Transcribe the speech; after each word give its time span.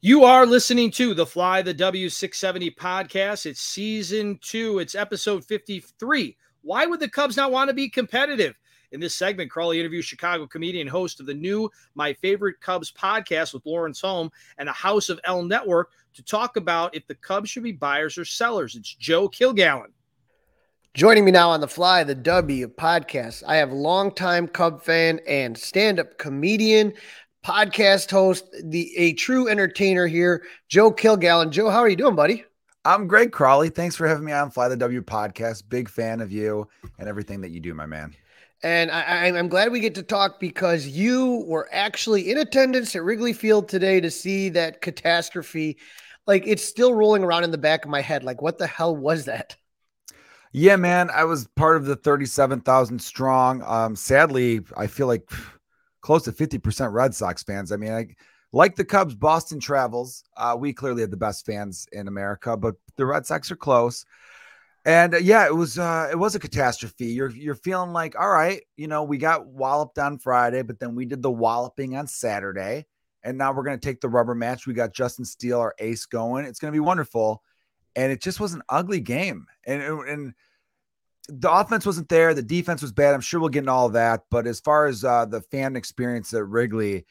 You 0.00 0.22
are 0.22 0.46
listening 0.46 0.92
to 0.92 1.12
the 1.12 1.26
Fly 1.26 1.60
the 1.60 1.74
W670 1.74 2.76
podcast. 2.76 3.46
It's 3.46 3.60
season 3.60 4.38
two. 4.40 4.78
It's 4.78 4.94
episode 4.94 5.44
53. 5.44 6.36
Why 6.62 6.86
would 6.86 7.00
the 7.00 7.08
Cubs 7.08 7.36
not 7.36 7.50
want 7.50 7.66
to 7.66 7.74
be 7.74 7.88
competitive? 7.88 8.54
In 8.92 9.00
this 9.00 9.16
segment, 9.16 9.50
Crawley 9.50 9.80
interviews 9.80 10.04
Chicago 10.04 10.46
comedian 10.46 10.86
host 10.86 11.18
of 11.18 11.26
the 11.26 11.34
new 11.34 11.68
My 11.96 12.12
Favorite 12.12 12.60
Cubs 12.60 12.92
podcast 12.92 13.52
with 13.52 13.66
Lawrence 13.66 14.00
Holmes 14.00 14.30
and 14.58 14.68
a 14.68 14.72
House 14.72 15.08
of 15.08 15.18
L 15.24 15.42
network 15.42 15.90
to 16.14 16.22
talk 16.22 16.56
about 16.56 16.94
if 16.94 17.04
the 17.08 17.16
Cubs 17.16 17.50
should 17.50 17.64
be 17.64 17.72
buyers 17.72 18.16
or 18.16 18.24
sellers. 18.24 18.76
It's 18.76 18.94
Joe 18.94 19.28
Kilgallon. 19.28 19.90
Joining 20.94 21.24
me 21.24 21.32
now 21.32 21.50
on 21.50 21.60
the 21.60 21.66
Fly 21.66 22.04
the 22.04 22.14
W 22.14 22.68
podcast, 22.68 23.42
I 23.48 23.56
have 23.56 23.72
longtime 23.72 24.46
Cub 24.46 24.80
fan 24.80 25.18
and 25.26 25.58
stand-up 25.58 26.18
comedian, 26.18 26.92
podcast 27.44 28.10
host, 28.10 28.44
the 28.64 28.96
a 28.96 29.12
true 29.14 29.48
entertainer 29.48 30.06
here, 30.06 30.42
Joe 30.68 30.92
Kilgallon. 30.92 31.50
Joe, 31.50 31.70
how 31.70 31.80
are 31.80 31.88
you 31.88 31.96
doing, 31.96 32.14
buddy? 32.14 32.44
I'm 32.84 33.06
Greg 33.06 33.32
Crawley. 33.32 33.70
Thanks 33.70 33.96
for 33.96 34.06
having 34.06 34.24
me 34.24 34.32
on 34.32 34.50
Fly 34.50 34.68
the 34.68 34.76
W 34.76 35.02
podcast. 35.02 35.64
Big 35.68 35.88
fan 35.88 36.20
of 36.20 36.32
you 36.32 36.68
and 36.98 37.08
everything 37.08 37.40
that 37.42 37.50
you 37.50 37.60
do, 37.60 37.74
my 37.74 37.86
man. 37.86 38.14
And 38.62 38.90
I, 38.90 39.26
am 39.26 39.48
glad 39.48 39.70
we 39.70 39.78
get 39.78 39.94
to 39.96 40.02
talk 40.02 40.40
because 40.40 40.86
you 40.86 41.44
were 41.46 41.68
actually 41.70 42.30
in 42.30 42.38
attendance 42.38 42.96
at 42.96 43.04
Wrigley 43.04 43.32
Field 43.32 43.68
today 43.68 44.00
to 44.00 44.10
see 44.10 44.48
that 44.50 44.80
catastrophe. 44.80 45.78
Like 46.26 46.46
it's 46.46 46.64
still 46.64 46.94
rolling 46.94 47.22
around 47.22 47.44
in 47.44 47.50
the 47.52 47.58
back 47.58 47.84
of 47.84 47.90
my 47.90 48.00
head. 48.00 48.24
Like, 48.24 48.42
what 48.42 48.58
the 48.58 48.66
hell 48.66 48.96
was 48.96 49.26
that? 49.26 49.56
Yeah, 50.52 50.76
man. 50.76 51.10
I 51.10 51.24
was 51.24 51.46
part 51.56 51.76
of 51.76 51.84
the 51.84 51.94
37,000 51.94 52.98
strong. 53.00 53.62
Um, 53.62 53.94
sadly, 53.94 54.60
I 54.76 54.86
feel 54.86 55.06
like 55.06 55.30
close 56.08 56.22
to 56.22 56.32
50% 56.32 56.90
Red 56.90 57.14
Sox 57.14 57.42
fans. 57.42 57.70
I 57.70 57.76
mean, 57.76 57.92
I 57.92 58.06
like 58.52 58.76
the 58.76 58.84
Cubs, 58.84 59.14
Boston 59.14 59.60
travels. 59.60 60.24
Uh, 60.38 60.56
we 60.58 60.72
clearly 60.72 61.02
have 61.02 61.10
the 61.10 61.18
best 61.18 61.44
fans 61.44 61.86
in 61.92 62.08
America, 62.08 62.56
but 62.56 62.76
the 62.96 63.04
Red 63.04 63.26
Sox 63.26 63.50
are 63.50 63.56
close. 63.56 64.06
And 64.86 65.12
uh, 65.12 65.18
yeah, 65.18 65.44
it 65.44 65.54
was 65.54 65.78
uh, 65.78 66.08
it 66.10 66.16
was 66.16 66.34
a 66.34 66.38
catastrophe. 66.38 67.08
You're 67.08 67.28
you're 67.32 67.54
feeling 67.54 67.92
like, 67.92 68.18
all 68.18 68.30
right, 68.30 68.62
you 68.78 68.88
know, 68.88 69.04
we 69.04 69.18
got 69.18 69.48
walloped 69.48 69.98
on 69.98 70.16
Friday, 70.16 70.62
but 70.62 70.80
then 70.80 70.94
we 70.94 71.04
did 71.04 71.20
the 71.20 71.30
walloping 71.30 71.94
on 71.94 72.06
Saturday, 72.06 72.86
and 73.22 73.36
now 73.36 73.52
we're 73.52 73.64
gonna 73.64 73.76
take 73.76 74.00
the 74.00 74.08
rubber 74.08 74.34
match. 74.34 74.66
We 74.66 74.72
got 74.72 74.94
Justin 74.94 75.26
Steele, 75.26 75.60
our 75.60 75.74
ace, 75.78 76.06
going. 76.06 76.46
It's 76.46 76.58
gonna 76.58 76.72
be 76.72 76.80
wonderful. 76.80 77.42
And 77.96 78.10
it 78.10 78.22
just 78.22 78.40
was 78.40 78.54
an 78.54 78.62
ugly 78.70 79.00
game. 79.00 79.44
And 79.66 79.82
and 79.82 80.34
the 81.28 81.50
offense 81.50 81.84
wasn't 81.84 82.08
there. 82.08 82.34
The 82.34 82.42
defense 82.42 82.82
was 82.82 82.92
bad. 82.92 83.14
I'm 83.14 83.20
sure 83.20 83.38
we'll 83.38 83.50
get 83.50 83.60
into 83.60 83.72
all 83.72 83.90
that. 83.90 84.24
But 84.30 84.46
as 84.46 84.60
far 84.60 84.86
as 84.86 85.04
uh, 85.04 85.26
the 85.26 85.42
fan 85.42 85.76
experience 85.76 86.32
at 86.32 86.46
Wrigley, 86.46 87.04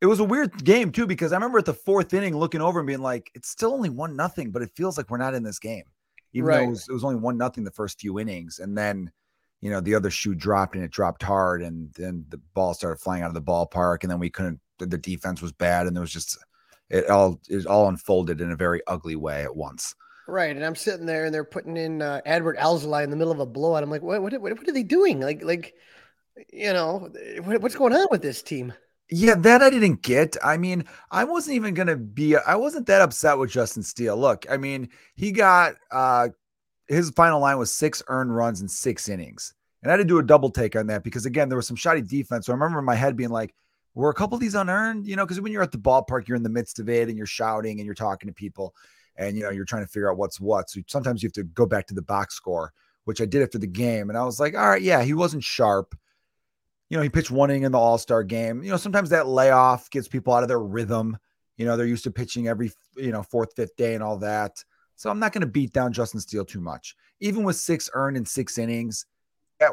it 0.00 0.06
was 0.06 0.20
a 0.20 0.24
weird 0.24 0.64
game 0.64 0.92
too 0.92 1.06
because 1.06 1.32
I 1.32 1.36
remember 1.36 1.58
at 1.58 1.64
the 1.64 1.74
fourth 1.74 2.14
inning 2.14 2.36
looking 2.36 2.60
over 2.60 2.80
and 2.80 2.86
being 2.86 3.02
like, 3.02 3.30
"It's 3.34 3.48
still 3.48 3.72
only 3.72 3.90
one 3.90 4.16
nothing, 4.16 4.50
but 4.50 4.62
it 4.62 4.70
feels 4.74 4.96
like 4.96 5.10
we're 5.10 5.18
not 5.18 5.34
in 5.34 5.42
this 5.42 5.58
game." 5.58 5.84
Even 6.32 6.46
right. 6.46 6.58
though 6.58 6.64
it 6.64 6.70
was, 6.70 6.88
it 6.88 6.92
was 6.92 7.04
only 7.04 7.16
one 7.16 7.36
nothing 7.36 7.64
the 7.64 7.70
first 7.70 8.00
few 8.00 8.18
innings, 8.18 8.58
and 8.58 8.76
then 8.76 9.10
you 9.60 9.70
know 9.70 9.80
the 9.80 9.94
other 9.94 10.10
shoe 10.10 10.34
dropped 10.34 10.74
and 10.74 10.84
it 10.84 10.90
dropped 10.90 11.22
hard, 11.22 11.62
and 11.62 11.92
then 11.94 12.24
the 12.28 12.40
ball 12.54 12.74
started 12.74 13.00
flying 13.00 13.22
out 13.22 13.28
of 13.28 13.34
the 13.34 13.42
ballpark, 13.42 13.98
and 14.02 14.10
then 14.10 14.18
we 14.18 14.30
couldn't. 14.30 14.60
The 14.78 14.98
defense 14.98 15.42
was 15.42 15.52
bad, 15.52 15.86
and 15.86 15.94
there 15.94 16.00
was 16.00 16.12
just 16.12 16.38
it 16.90 17.08
all 17.08 17.40
it 17.48 17.66
all 17.66 17.88
unfolded 17.88 18.40
in 18.40 18.50
a 18.50 18.56
very 18.56 18.82
ugly 18.86 19.16
way 19.16 19.42
at 19.42 19.54
once. 19.54 19.94
Right, 20.32 20.56
and 20.56 20.64
I'm 20.64 20.74
sitting 20.74 21.04
there, 21.04 21.26
and 21.26 21.34
they're 21.34 21.44
putting 21.44 21.76
in 21.76 22.00
uh, 22.00 22.22
Adbert 22.24 22.56
Alzolay 22.56 23.04
in 23.04 23.10
the 23.10 23.16
middle 23.16 23.34
of 23.34 23.38
a 23.38 23.44
blowout. 23.44 23.82
I'm 23.82 23.90
like, 23.90 24.00
what, 24.00 24.22
what, 24.22 24.32
what, 24.40 24.56
what 24.56 24.66
are 24.66 24.72
they 24.72 24.82
doing? 24.82 25.20
Like, 25.20 25.44
like, 25.44 25.74
you 26.50 26.72
know, 26.72 27.12
what, 27.44 27.60
what's 27.60 27.74
going 27.74 27.92
on 27.92 28.06
with 28.10 28.22
this 28.22 28.42
team? 28.42 28.72
Yeah, 29.10 29.34
that 29.34 29.60
I 29.60 29.68
didn't 29.68 30.00
get. 30.00 30.38
I 30.42 30.56
mean, 30.56 30.86
I 31.10 31.24
wasn't 31.24 31.56
even 31.56 31.74
gonna 31.74 31.96
be. 31.96 32.34
I 32.34 32.54
wasn't 32.54 32.86
that 32.86 33.02
upset 33.02 33.36
with 33.36 33.50
Justin 33.50 33.82
Steele. 33.82 34.16
Look, 34.16 34.46
I 34.48 34.56
mean, 34.56 34.88
he 35.16 35.32
got 35.32 35.74
uh 35.90 36.30
his 36.88 37.10
final 37.10 37.38
line 37.38 37.58
was 37.58 37.70
six 37.70 38.02
earned 38.08 38.34
runs 38.34 38.62
in 38.62 38.68
six 38.68 39.10
innings, 39.10 39.52
and 39.82 39.92
I 39.92 39.92
had 39.92 39.98
to 39.98 40.04
do 40.04 40.18
a 40.18 40.22
double 40.22 40.48
take 40.48 40.76
on 40.76 40.86
that 40.86 41.04
because 41.04 41.26
again, 41.26 41.50
there 41.50 41.56
was 41.56 41.66
some 41.66 41.76
shoddy 41.76 42.00
defense. 42.00 42.46
So 42.46 42.52
I 42.52 42.54
remember 42.54 42.78
in 42.78 42.86
my 42.86 42.94
head 42.94 43.18
being 43.18 43.28
like, 43.28 43.54
"Were 43.92 44.08
a 44.08 44.14
couple 44.14 44.36
of 44.36 44.40
these 44.40 44.54
unearned?" 44.54 45.06
You 45.06 45.16
know, 45.16 45.26
because 45.26 45.42
when 45.42 45.52
you're 45.52 45.62
at 45.62 45.72
the 45.72 45.78
ballpark, 45.78 46.26
you're 46.26 46.38
in 46.38 46.42
the 46.42 46.48
midst 46.48 46.78
of 46.78 46.88
it 46.88 47.10
and 47.10 47.18
you're 47.18 47.26
shouting 47.26 47.80
and 47.80 47.84
you're 47.84 47.94
talking 47.94 48.28
to 48.28 48.34
people 48.34 48.74
and 49.28 49.36
you 49.36 49.42
know 49.42 49.50
you're 49.50 49.64
trying 49.64 49.84
to 49.84 49.88
figure 49.88 50.10
out 50.10 50.18
what's 50.18 50.40
what. 50.40 50.70
So 50.70 50.80
sometimes 50.86 51.22
you 51.22 51.28
have 51.28 51.34
to 51.34 51.44
go 51.44 51.66
back 51.66 51.86
to 51.88 51.94
the 51.94 52.02
box 52.02 52.34
score, 52.34 52.72
which 53.04 53.20
I 53.20 53.26
did 53.26 53.42
after 53.42 53.58
the 53.58 53.66
game, 53.66 54.08
and 54.08 54.18
I 54.18 54.24
was 54.24 54.40
like, 54.40 54.54
all 54.54 54.68
right, 54.68 54.82
yeah, 54.82 55.02
he 55.02 55.14
wasn't 55.14 55.44
sharp. 55.44 55.94
You 56.90 56.96
know, 56.98 57.02
he 57.02 57.08
pitched 57.08 57.30
one 57.30 57.50
inning 57.50 57.62
in 57.62 57.72
the 57.72 57.78
All 57.78 57.98
Star 57.98 58.22
game. 58.22 58.62
You 58.62 58.70
know, 58.70 58.76
sometimes 58.76 59.10
that 59.10 59.26
layoff 59.26 59.90
gets 59.90 60.08
people 60.08 60.34
out 60.34 60.42
of 60.42 60.48
their 60.48 60.60
rhythm. 60.60 61.16
You 61.56 61.66
know, 61.66 61.76
they're 61.76 61.86
used 61.86 62.04
to 62.04 62.10
pitching 62.10 62.48
every 62.48 62.70
you 62.96 63.12
know 63.12 63.22
fourth, 63.22 63.54
fifth 63.56 63.76
day 63.76 63.94
and 63.94 64.02
all 64.02 64.18
that. 64.18 64.62
So 64.96 65.10
I'm 65.10 65.18
not 65.18 65.32
going 65.32 65.40
to 65.40 65.46
beat 65.46 65.72
down 65.72 65.92
Justin 65.92 66.20
Steele 66.20 66.44
too 66.44 66.60
much. 66.60 66.94
Even 67.20 67.44
with 67.44 67.56
six 67.56 67.90
earned 67.94 68.16
in 68.16 68.24
six 68.24 68.58
innings, 68.58 69.06
that 69.58 69.72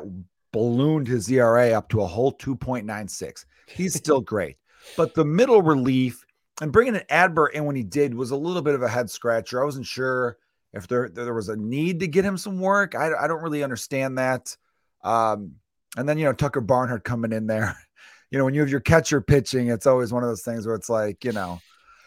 ballooned 0.51 1.07
his 1.07 1.29
ERA 1.29 1.71
up 1.71 1.89
to 1.89 2.01
a 2.01 2.07
whole 2.07 2.33
2.96. 2.33 3.45
He's 3.67 3.95
still 3.95 4.21
great. 4.21 4.57
But 4.97 5.13
the 5.13 5.25
middle 5.25 5.61
relief 5.61 6.23
and 6.61 6.71
bringing 6.71 6.95
an 6.95 7.03
Adbert 7.09 7.53
in 7.53 7.65
when 7.65 7.75
he 7.75 7.83
did 7.83 8.13
was 8.13 8.31
a 8.31 8.35
little 8.35 8.61
bit 8.61 8.75
of 8.75 8.81
a 8.81 8.89
head 8.89 9.09
scratcher. 9.09 9.61
I 9.61 9.65
wasn't 9.65 9.85
sure 9.85 10.37
if 10.73 10.87
there 10.87 11.09
there 11.09 11.33
was 11.33 11.49
a 11.49 11.55
need 11.55 12.01
to 12.01 12.07
get 12.07 12.25
him 12.25 12.37
some 12.37 12.59
work. 12.59 12.95
I, 12.95 13.11
I 13.13 13.27
don't 13.27 13.41
really 13.41 13.63
understand 13.63 14.17
that. 14.17 14.55
Um, 15.03 15.55
and 15.97 16.07
then 16.07 16.17
you 16.17 16.25
know 16.25 16.33
Tucker 16.33 16.61
Barnhart 16.61 17.03
coming 17.03 17.31
in 17.31 17.47
there. 17.47 17.77
You 18.31 18.37
know 18.37 18.45
when 18.45 18.53
you 18.53 18.61
have 18.61 18.69
your 18.69 18.79
catcher 18.79 19.21
pitching, 19.21 19.69
it's 19.69 19.87
always 19.87 20.13
one 20.13 20.21
of 20.21 20.29
those 20.29 20.43
things 20.43 20.67
where 20.67 20.75
it's 20.75 20.87
like 20.87 21.25
you 21.25 21.31
know, 21.31 21.59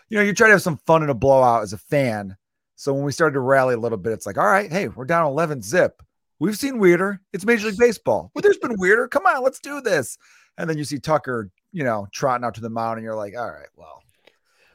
you 0.09 0.17
know 0.17 0.23
you 0.23 0.33
try 0.33 0.47
to 0.47 0.53
have 0.53 0.63
some 0.63 0.79
fun 0.87 1.03
in 1.03 1.11
a 1.11 1.15
blowout 1.15 1.65
as 1.65 1.73
a 1.73 1.79
fan. 1.79 2.37
So 2.77 2.95
when 2.95 3.03
we 3.03 3.11
started 3.11 3.35
to 3.35 3.41
rally 3.41 3.75
a 3.75 3.79
little 3.79 3.99
bit, 3.99 4.13
it's 4.13 4.25
like 4.25 4.39
all 4.39 4.47
right, 4.47 4.71
hey, 4.71 4.87
we're 4.87 5.05
down 5.05 5.27
11 5.27 5.63
zip. 5.63 6.01
We've 6.39 6.57
seen 6.57 6.79
weirder. 6.79 7.21
It's 7.33 7.45
Major 7.45 7.67
League 7.67 7.77
Baseball. 7.77 8.31
But 8.37 8.45
there's 8.45 8.59
been 8.59 8.77
weirder. 8.79 9.09
Come 9.09 9.27
on, 9.27 9.43
let's 9.43 9.59
do 9.59 9.81
this. 9.81 10.17
And 10.59 10.71
then 10.71 10.79
you 10.79 10.85
see 10.85 11.01
Tucker, 11.01 11.51
you 11.73 11.83
know, 11.83 12.07
trotting 12.13 12.45
out 12.45 12.55
to 12.55 12.61
the 12.61 12.71
mound, 12.71 12.99
and 12.99 13.05
you're 13.05 13.17
like, 13.17 13.35
all 13.37 13.51
right, 13.51 13.67
well, 13.75 14.01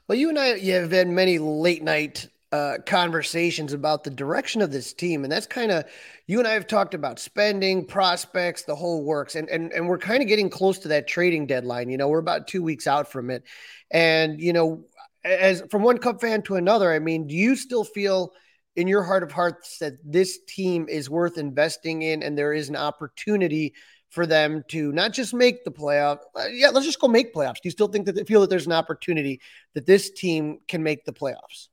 well, 0.08 0.18
you 0.18 0.30
and 0.30 0.40
I 0.40 0.56
you 0.56 0.74
have 0.74 0.92
had 0.92 1.08
many 1.08 1.38
late 1.38 1.84
night 1.84 2.28
uh, 2.52 2.78
conversations 2.86 3.74
about 3.74 4.04
the 4.04 4.10
direction 4.10 4.62
of 4.62 4.72
this 4.72 4.94
team, 4.94 5.24
and 5.24 5.32
that's 5.32 5.48
kind 5.48 5.72
of 5.72 5.86
you 6.28 6.40
and 6.40 6.48
I 6.48 6.54
have 6.54 6.68
talked 6.68 6.94
about 6.94 7.20
spending, 7.20 7.86
prospects, 7.86 8.64
the 8.64 8.76
whole 8.76 9.04
works, 9.04 9.36
and 9.36 9.50
and 9.50 9.72
and 9.74 9.88
we're 9.88 9.98
kind 9.98 10.22
of 10.22 10.30
getting 10.30 10.50
close 10.50 10.80
to 10.80 10.88
that 10.90 11.08
trading 11.08 11.46
deadline. 11.46 11.90
You 11.90 11.98
know, 11.98 12.08
we're 12.08 12.20
about 12.20 12.48
two 12.48 12.64
weeks 12.64 12.88
out 12.88 13.12
from 13.12 13.30
it, 13.30 13.44
and 13.92 14.40
you 14.40 14.54
know, 14.54 14.86
as 15.26 15.62
from 15.70 15.84
one 15.84 15.98
Cub 15.98 16.22
fan 16.22 16.42
to 16.44 16.56
another, 16.56 16.94
I 16.94 17.00
mean, 17.00 17.28
do 17.28 17.36
you 17.36 17.56
still 17.56 17.84
feel? 17.84 18.34
in 18.78 18.88
your 18.88 19.02
heart 19.02 19.24
of 19.24 19.32
hearts 19.32 19.80
that 19.80 19.94
this 20.06 20.38
team 20.48 20.88
is 20.88 21.10
worth 21.10 21.40
investing 21.40 22.04
in 22.04 22.22
and 22.22 22.38
there 22.38 22.54
is 22.54 22.70
an 22.70 22.76
opportunity 22.76 23.74
for 24.10 24.26
them 24.26 24.64
to 24.70 24.92
not 24.92 25.14
just 25.14 25.34
make 25.34 25.64
the 25.64 25.72
playoff. 25.72 26.20
Yeah, 26.52 26.70
let's 26.70 26.86
just 26.86 27.00
go 27.00 27.08
make 27.08 27.34
playoffs. 27.34 27.56
Do 27.56 27.62
you 27.66 27.72
still 27.72 27.88
think 27.88 28.06
that 28.06 28.16
they 28.16 28.24
feel 28.24 28.42
that 28.42 28.50
there's 28.50 28.66
an 28.66 28.72
opportunity 28.72 29.42
that 29.74 29.86
this 29.86 30.10
team 30.10 30.60
can 30.68 30.84
make 30.84 31.06
the 31.06 31.14
playoffs? 31.14 31.68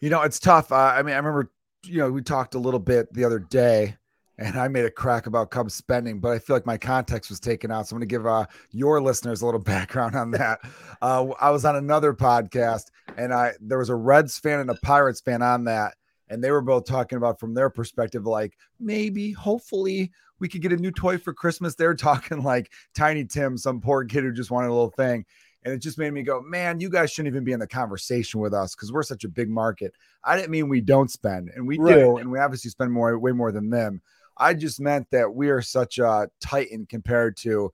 You 0.00 0.10
know, 0.10 0.22
it's 0.22 0.38
tough. 0.38 0.70
Uh, 0.70 0.76
I 0.76 1.02
mean, 1.02 1.14
I 1.14 1.16
remember, 1.16 1.50
you 1.84 1.98
know, 1.98 2.10
we 2.10 2.22
talked 2.22 2.54
a 2.54 2.58
little 2.58 2.80
bit 2.80 3.12
the 3.12 3.24
other 3.24 3.38
day 3.38 3.96
and 4.36 4.58
I 4.58 4.68
made 4.68 4.84
a 4.84 4.90
crack 4.90 5.26
about 5.26 5.50
Cubs 5.50 5.74
spending, 5.74 6.20
but 6.20 6.32
I 6.32 6.38
feel 6.38 6.56
like 6.56 6.66
my 6.66 6.76
context 6.76 7.30
was 7.30 7.40
taken 7.40 7.70
out. 7.70 7.86
So 7.86 7.94
I'm 7.94 8.00
going 8.00 8.08
to 8.08 8.12
give 8.12 8.26
uh, 8.26 8.46
your 8.70 9.00
listeners 9.00 9.42
a 9.42 9.46
little 9.46 9.60
background 9.62 10.16
on 10.16 10.32
that. 10.32 10.60
Uh, 11.00 11.28
I 11.40 11.50
was 11.50 11.64
on 11.64 11.76
another 11.76 12.12
podcast 12.12 12.86
and 13.16 13.32
I 13.32 13.52
there 13.60 13.78
was 13.78 13.90
a 13.90 13.94
Reds 13.94 14.38
fan 14.38 14.60
and 14.60 14.70
a 14.70 14.74
Pirates 14.74 15.20
fan 15.20 15.40
on 15.42 15.64
that 15.64 15.94
and 16.28 16.42
they 16.42 16.50
were 16.50 16.60
both 16.60 16.84
talking 16.84 17.16
about 17.16 17.38
from 17.38 17.54
their 17.54 17.70
perspective 17.70 18.26
like 18.26 18.56
maybe 18.80 19.32
hopefully 19.32 20.10
we 20.38 20.48
could 20.48 20.62
get 20.62 20.72
a 20.72 20.76
new 20.76 20.90
toy 20.90 21.18
for 21.18 21.32
christmas 21.32 21.74
they're 21.74 21.94
talking 21.94 22.42
like 22.42 22.72
tiny 22.94 23.24
tim 23.24 23.56
some 23.56 23.80
poor 23.80 24.04
kid 24.04 24.24
who 24.24 24.32
just 24.32 24.50
wanted 24.50 24.68
a 24.68 24.72
little 24.72 24.90
thing 24.90 25.24
and 25.64 25.72
it 25.72 25.78
just 25.78 25.98
made 25.98 26.12
me 26.12 26.22
go 26.22 26.40
man 26.42 26.80
you 26.80 26.88
guys 26.88 27.10
shouldn't 27.10 27.32
even 27.32 27.44
be 27.44 27.52
in 27.52 27.60
the 27.60 27.66
conversation 27.66 28.40
with 28.40 28.54
us 28.54 28.74
because 28.74 28.92
we're 28.92 29.02
such 29.02 29.24
a 29.24 29.28
big 29.28 29.48
market 29.48 29.92
i 30.24 30.36
didn't 30.36 30.50
mean 30.50 30.68
we 30.68 30.80
don't 30.80 31.10
spend 31.10 31.50
and 31.54 31.66
we 31.66 31.78
right. 31.78 31.94
do 31.94 32.16
and 32.16 32.30
we 32.30 32.38
obviously 32.38 32.70
spend 32.70 32.92
more 32.92 33.18
way 33.18 33.32
more 33.32 33.52
than 33.52 33.70
them 33.70 34.00
i 34.36 34.52
just 34.52 34.80
meant 34.80 35.06
that 35.10 35.32
we 35.32 35.48
are 35.48 35.62
such 35.62 35.98
a 35.98 36.28
titan 36.40 36.86
compared 36.86 37.36
to 37.36 37.72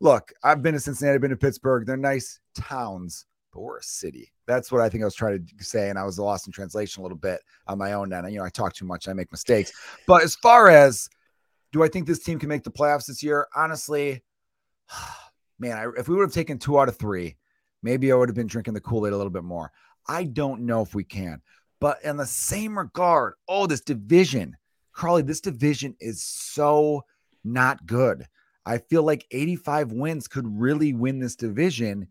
look 0.00 0.32
i've 0.44 0.62
been 0.62 0.74
to 0.74 0.80
cincinnati 0.80 1.14
I've 1.14 1.20
been 1.20 1.30
to 1.30 1.36
pittsburgh 1.36 1.86
they're 1.86 1.96
nice 1.96 2.40
towns 2.54 3.26
but 3.56 3.62
we're 3.62 3.78
a 3.78 3.82
City. 3.82 4.32
That's 4.46 4.70
what 4.70 4.80
I 4.80 4.88
think 4.88 5.02
I 5.02 5.06
was 5.06 5.14
trying 5.14 5.44
to 5.44 5.64
say, 5.64 5.90
and 5.90 5.98
I 5.98 6.04
was 6.04 6.18
lost 6.18 6.46
in 6.46 6.52
translation 6.52 7.00
a 7.00 7.02
little 7.02 7.18
bit 7.18 7.40
on 7.66 7.78
my 7.78 7.92
own. 7.92 8.12
And 8.12 8.30
you 8.32 8.38
know, 8.38 8.44
I 8.44 8.48
talk 8.48 8.74
too 8.74 8.84
much, 8.84 9.08
I 9.08 9.12
make 9.12 9.30
mistakes. 9.32 9.72
But 10.06 10.22
as 10.22 10.36
far 10.36 10.68
as 10.68 11.08
do 11.72 11.82
I 11.82 11.88
think 11.88 12.06
this 12.06 12.22
team 12.22 12.38
can 12.38 12.48
make 12.48 12.62
the 12.62 12.70
playoffs 12.70 13.06
this 13.06 13.22
year? 13.22 13.48
Honestly, 13.54 14.22
man, 15.58 15.76
I, 15.76 15.86
if 15.98 16.08
we 16.08 16.14
would 16.14 16.22
have 16.22 16.32
taken 16.32 16.58
two 16.58 16.78
out 16.78 16.88
of 16.88 16.96
three, 16.96 17.36
maybe 17.82 18.10
I 18.10 18.14
would 18.14 18.28
have 18.28 18.36
been 18.36 18.46
drinking 18.46 18.74
the 18.74 18.80
Kool 18.80 19.06
Aid 19.06 19.12
a 19.12 19.16
little 19.16 19.30
bit 19.30 19.44
more. 19.44 19.72
I 20.08 20.24
don't 20.24 20.62
know 20.62 20.82
if 20.82 20.94
we 20.94 21.04
can. 21.04 21.42
But 21.80 22.02
in 22.02 22.16
the 22.16 22.26
same 22.26 22.78
regard, 22.78 23.34
oh, 23.48 23.66
this 23.66 23.80
division, 23.82 24.56
Crawley, 24.92 25.22
this 25.22 25.40
division 25.40 25.94
is 26.00 26.22
so 26.22 27.04
not 27.44 27.84
good. 27.84 28.26
I 28.64 28.78
feel 28.78 29.02
like 29.02 29.26
85 29.30 29.92
wins 29.92 30.26
could 30.26 30.46
really 30.46 30.92
win 30.92 31.20
this 31.20 31.36
division. 31.36 32.08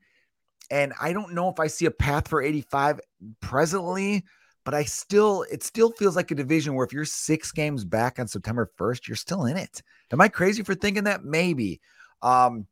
And 0.71 0.93
I 0.99 1.13
don't 1.13 1.33
know 1.33 1.49
if 1.49 1.59
I 1.59 1.67
see 1.67 1.85
a 1.85 1.91
path 1.91 2.27
for 2.27 2.41
85 2.41 2.99
presently, 3.39 4.23
but 4.63 4.73
I 4.73 4.83
still, 4.83 5.45
it 5.51 5.63
still 5.63 5.91
feels 5.91 6.15
like 6.15 6.31
a 6.31 6.35
division 6.35 6.73
where 6.73 6.85
if 6.85 6.93
you're 6.93 7.05
six 7.05 7.51
games 7.51 7.85
back 7.85 8.19
on 8.19 8.27
September 8.27 8.71
1st, 8.79 9.07
you're 9.07 9.15
still 9.15 9.45
in 9.45 9.57
it. 9.57 9.81
Am 10.11 10.21
I 10.21 10.27
crazy 10.27 10.63
for 10.63 10.75
thinking 10.75 11.03
that? 11.03 11.23
Maybe. 11.23 11.81
Um, 12.21 12.65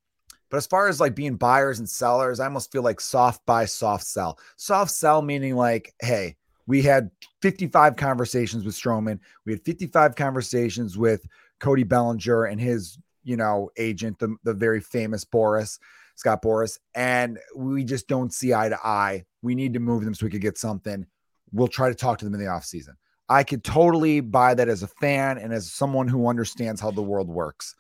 but 0.50 0.58
as 0.58 0.68
far 0.68 0.88
as 0.88 1.00
like 1.00 1.16
being 1.16 1.36
buyers 1.36 1.80
and 1.80 1.90
sellers, 1.90 2.40
I 2.40 2.46
almost 2.46 2.72
feel 2.72 2.84
like 2.84 3.02
soft 3.02 3.46
buy, 3.46 3.66
soft 3.66 4.06
sell. 4.06 4.40
Soft 4.56 4.92
sell 4.92 5.22
meaning 5.22 5.56
like, 5.56 5.94
hey, 6.00 6.36
we 6.66 6.82
had 6.82 7.12
55 7.42 7.96
conversations 7.96 8.64
with 8.64 8.76
Stroman. 8.76 9.20
We 9.46 9.54
had 9.54 9.66
55 9.66 10.16
conversations 10.16 10.98
with 10.98 11.26
Cody 11.60 11.84
Bellinger 11.84 12.46
and 12.46 12.60
his 12.60 12.98
you 13.24 13.38
know, 13.38 13.70
agent, 13.78 14.20
the, 14.20 14.36
the 14.44 14.54
very 14.54 14.82
famous 14.82 15.26
Boras, 15.26 15.80
Scott 16.16 16.42
Boras, 16.42 16.80
and 16.96 17.40
we 17.56 17.84
just 17.84 18.08
don't 18.08 18.34
see 18.34 18.54
eye 18.54 18.70
to 18.70 18.78
eye. 18.86 19.26
We 19.42 19.56
need 19.56 19.74
to 19.74 19.80
move 19.80 20.06
them 20.06 20.14
so 20.14 20.26
we 20.26 20.32
could 20.32 20.42
get 20.42 20.58
something. 20.58 21.06
We'll 21.52 21.68
try 21.68 21.90
to 21.90 21.96
talk 21.96 22.20
to 22.20 22.26
them 22.26 22.34
in 22.34 22.40
the 22.40 22.48
offseason. 22.48 22.96
I 23.30 23.44
could 23.44 23.64
totally 23.64 24.20
buy 24.20 24.54
that 24.54 24.70
as 24.70 24.84
a 24.84 24.88
fan 24.88 25.38
and 25.38 25.54
as 25.54 25.72
someone 25.72 26.08
who 26.08 26.28
understands 26.28 26.82
how 26.82 26.92
the 26.92 27.02
world 27.02 27.30
works. 27.30 27.76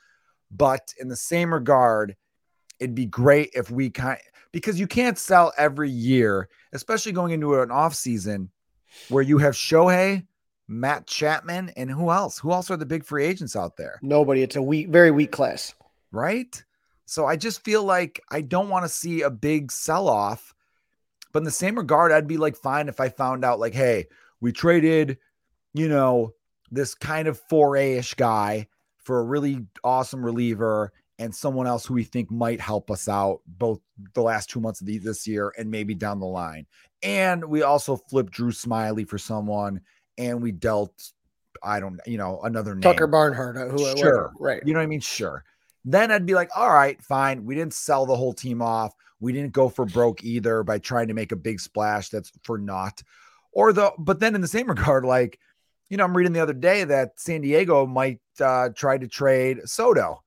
But 0.49 0.93
in 0.99 1.07
the 1.07 1.15
same 1.15 1.53
regard, 1.53 2.15
it'd 2.79 2.95
be 2.95 3.05
great 3.05 3.51
if 3.53 3.69
we 3.69 3.89
kind 3.89 4.19
because 4.51 4.79
you 4.79 4.87
can't 4.87 5.17
sell 5.17 5.51
every 5.57 5.89
year, 5.89 6.47
especially 6.73 7.11
going 7.11 7.31
into 7.31 7.59
an 7.59 7.71
off 7.71 7.95
season 7.95 8.51
where 9.09 9.23
you 9.23 9.39
have 9.39 9.55
Shohei, 9.55 10.25
Matt 10.67 11.07
Chapman, 11.07 11.71
and 11.75 11.89
who 11.89 12.11
else? 12.11 12.37
Who 12.39 12.51
else 12.51 12.69
are 12.71 12.77
the 12.77 12.85
big 12.85 13.03
free 13.03 13.25
agents 13.25 13.55
out 13.55 13.77
there? 13.77 13.99
Nobody. 14.01 14.43
It's 14.43 14.55
a 14.55 14.61
weak, 14.61 14.89
very 14.89 15.11
weak 15.11 15.31
class. 15.31 15.73
Right. 16.11 16.63
So 17.13 17.27
I 17.27 17.35
just 17.35 17.63
feel 17.63 17.83
like 17.83 18.19
I 18.31 18.41
don't 18.41 18.69
want 18.69 18.85
to 18.85 18.89
see 18.89 19.21
a 19.21 19.29
big 19.29 19.71
sell 19.71 20.09
off. 20.09 20.55
But 21.31 21.41
in 21.41 21.43
the 21.43 21.51
same 21.51 21.75
regard, 21.75 22.11
I'd 22.11 22.27
be 22.27 22.37
like 22.37 22.55
fine 22.55 22.89
if 22.89 22.99
I 22.99 23.09
found 23.09 23.45
out, 23.45 23.59
like, 23.59 23.75
hey, 23.75 24.07
we 24.41 24.51
traded, 24.51 25.19
you 25.75 25.87
know, 25.89 26.33
this 26.71 26.95
kind 26.95 27.27
of 27.27 27.39
4A 27.49 27.99
ish 27.99 28.15
guy 28.15 28.67
for 28.97 29.19
a 29.19 29.23
really 29.23 29.63
awesome 29.83 30.25
reliever 30.25 30.91
and 31.19 31.35
someone 31.35 31.67
else 31.67 31.85
who 31.85 31.93
we 31.93 32.03
think 32.03 32.31
might 32.31 32.59
help 32.59 32.89
us 32.89 33.07
out 33.07 33.41
both 33.45 33.79
the 34.15 34.23
last 34.23 34.49
two 34.49 34.59
months 34.59 34.81
of 34.81 34.87
the, 34.87 34.97
this 34.97 35.27
year 35.27 35.53
and 35.55 35.69
maybe 35.69 35.93
down 35.93 36.19
the 36.19 36.25
line. 36.25 36.65
And 37.03 37.45
we 37.45 37.61
also 37.61 37.95
flipped 37.95 38.31
Drew 38.31 38.49
Smyly 38.49 39.07
for 39.07 39.19
someone 39.19 39.81
and 40.17 40.41
we 40.41 40.51
dealt, 40.51 41.11
I 41.61 41.79
don't, 41.79 41.99
you 42.07 42.17
know, 42.17 42.41
another 42.41 42.73
name. 42.73 42.81
Tucker 42.81 43.05
Barnhart, 43.05 43.55
uh, 43.55 43.67
who, 43.67 43.97
sure, 43.97 44.31
right? 44.39 44.63
You 44.65 44.73
know 44.73 44.79
what 44.79 44.85
I 44.85 44.87
mean? 44.87 44.99
Sure. 44.99 45.43
Then 45.85 46.11
I'd 46.11 46.25
be 46.25 46.35
like, 46.35 46.49
all 46.55 46.69
right, 46.69 47.01
fine. 47.01 47.45
We 47.45 47.55
didn't 47.55 47.73
sell 47.73 48.05
the 48.05 48.15
whole 48.15 48.33
team 48.33 48.61
off. 48.61 48.93
We 49.19 49.33
didn't 49.33 49.53
go 49.53 49.69
for 49.69 49.85
broke 49.85 50.23
either 50.23 50.63
by 50.63 50.79
trying 50.79 51.07
to 51.07 51.13
make 51.13 51.31
a 51.31 51.37
big 51.37 51.59
splash 51.59 52.09
that's 52.09 52.31
for 52.43 52.57
naught. 52.57 53.03
Or 53.51 53.71
the, 53.73 53.91
but 53.97 54.19
then 54.19 54.35
in 54.35 54.41
the 54.41 54.47
same 54.47 54.67
regard, 54.69 55.05
like, 55.05 55.39
you 55.89 55.97
know, 55.97 56.03
I'm 56.03 56.15
reading 56.15 56.33
the 56.33 56.41
other 56.41 56.53
day 56.53 56.83
that 56.85 57.19
San 57.19 57.41
Diego 57.41 57.85
might 57.85 58.19
uh, 58.39 58.69
try 58.75 58.97
to 58.97 59.07
trade 59.07 59.61
Soto. 59.65 60.23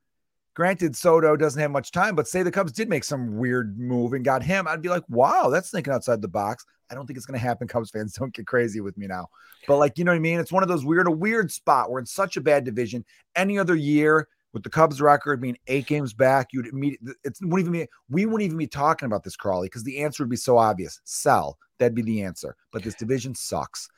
Granted, 0.55 0.97
Soto 0.97 1.37
doesn't 1.37 1.61
have 1.61 1.71
much 1.71 1.91
time, 1.91 2.15
but 2.15 2.29
say 2.29 2.43
the 2.43 2.51
Cubs 2.51 2.73
did 2.73 2.89
make 2.89 3.05
some 3.05 3.37
weird 3.37 3.79
move 3.79 4.15
and 4.15 4.25
got 4.25 4.43
him, 4.43 4.67
I'd 4.67 4.81
be 4.81 4.89
like, 4.89 5.05
wow, 5.09 5.51
that's 5.51 5.71
thinking 5.71 5.93
outside 5.93 6.23
the 6.23 6.29
box. 6.29 6.65
I 6.91 6.95
don't 6.95 7.07
think 7.07 7.17
it's 7.17 7.27
going 7.27 7.39
to 7.39 7.45
happen. 7.45 7.69
Cubs 7.69 7.91
fans 7.91 8.13
don't 8.19 8.33
get 8.33 8.47
crazy 8.47 8.81
with 8.81 8.97
me 8.97 9.07
now. 9.07 9.29
But 9.67 9.77
like, 9.79 9.99
you 9.99 10.05
know 10.05 10.13
what 10.13 10.17
I 10.17 10.21
mean? 10.21 10.41
It's 10.41 10.53
one 10.53 10.63
of 10.63 10.69
those 10.69 10.85
weird, 10.85 11.09
a 11.09 11.11
weird 11.11 11.51
spot. 11.51 11.91
We're 11.91 11.99
in 11.99 12.07
such 12.07 12.37
a 12.37 12.41
bad 12.41 12.65
division. 12.65 13.05
Any 13.35 13.59
other 13.59 13.75
year 13.75 14.29
with 14.53 14.63
the 14.63 14.71
Cubs 14.71 15.01
record 15.01 15.41
being 15.41 15.59
eight 15.67 15.87
games 15.87 16.13
back, 16.13 16.49
you'd 16.53 16.67
immediately, 16.67 17.13
it 17.25 17.37
wouldn't 17.43 17.69
even 17.69 17.73
be, 17.73 17.89
we 18.09 18.27
wouldn't 18.27 18.47
even 18.47 18.59
be 18.59 18.67
talking 18.67 19.07
about 19.07 19.23
this, 19.23 19.37
Crawley, 19.37 19.67
because 19.67 19.85
the 19.85 20.03
answer 20.03 20.23
would 20.23 20.31
be 20.31 20.37
so 20.37 20.57
obvious. 20.57 21.01
Sell. 21.05 21.59
That'd 21.79 21.95
be 21.95 22.03
the 22.03 22.23
answer. 22.23 22.57
But 22.73 22.83
this 22.83 22.95
division 22.95 23.35
sucks. 23.35 23.89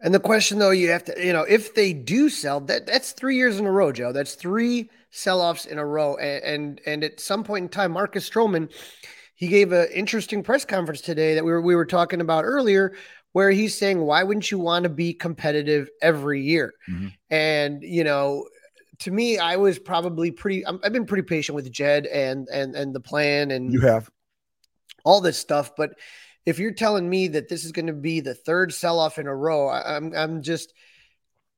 And 0.00 0.14
the 0.14 0.20
question 0.20 0.58
though, 0.58 0.70
you 0.70 0.90
have 0.90 1.04
to, 1.04 1.26
you 1.26 1.32
know, 1.32 1.42
if 1.42 1.74
they 1.74 1.92
do 1.92 2.28
sell, 2.28 2.60
that 2.60 2.86
that's 2.86 3.12
three 3.12 3.36
years 3.36 3.58
in 3.58 3.66
a 3.66 3.72
row, 3.72 3.90
Joe. 3.90 4.12
That's 4.12 4.34
three 4.34 4.90
sell-offs 5.10 5.66
in 5.66 5.78
a 5.78 5.84
row. 5.84 6.16
And 6.16 6.44
and, 6.44 6.80
and 6.86 7.04
at 7.04 7.20
some 7.20 7.42
point 7.42 7.64
in 7.64 7.68
time, 7.68 7.92
Marcus 7.92 8.28
Stroman, 8.28 8.72
he 9.34 9.48
gave 9.48 9.72
an 9.72 9.88
interesting 9.92 10.42
press 10.42 10.64
conference 10.64 11.00
today 11.00 11.34
that 11.34 11.44
we 11.44 11.50
were 11.50 11.60
we 11.60 11.74
were 11.74 11.84
talking 11.84 12.20
about 12.20 12.44
earlier, 12.44 12.94
where 13.32 13.50
he's 13.50 13.76
saying, 13.76 14.00
"Why 14.00 14.22
wouldn't 14.22 14.50
you 14.52 14.60
want 14.60 14.84
to 14.84 14.88
be 14.88 15.14
competitive 15.14 15.90
every 16.00 16.42
year?" 16.42 16.74
Mm-hmm. 16.88 17.08
And 17.30 17.82
you 17.82 18.04
know, 18.04 18.46
to 19.00 19.10
me, 19.10 19.38
I 19.38 19.56
was 19.56 19.78
probably 19.78 20.30
pretty. 20.30 20.66
i 20.66 20.72
have 20.82 20.92
been 20.92 21.06
pretty 21.06 21.22
patient 21.22 21.54
with 21.56 21.70
Jed 21.70 22.06
and 22.06 22.48
and 22.48 22.74
and 22.74 22.94
the 22.94 23.00
plan, 23.00 23.50
and 23.50 23.72
you 23.72 23.80
have 23.80 24.10
all 25.04 25.20
this 25.20 25.38
stuff. 25.38 25.76
But 25.76 25.92
if 26.44 26.58
you're 26.58 26.72
telling 26.72 27.08
me 27.08 27.28
that 27.28 27.48
this 27.48 27.64
is 27.64 27.72
going 27.72 27.86
to 27.86 27.92
be 27.92 28.20
the 28.20 28.34
third 28.34 28.72
sell 28.72 28.98
off 28.98 29.18
in 29.18 29.26
a 29.26 29.34
row, 29.34 29.68
I, 29.68 29.96
I'm 29.96 30.14
I'm 30.14 30.42
just 30.42 30.72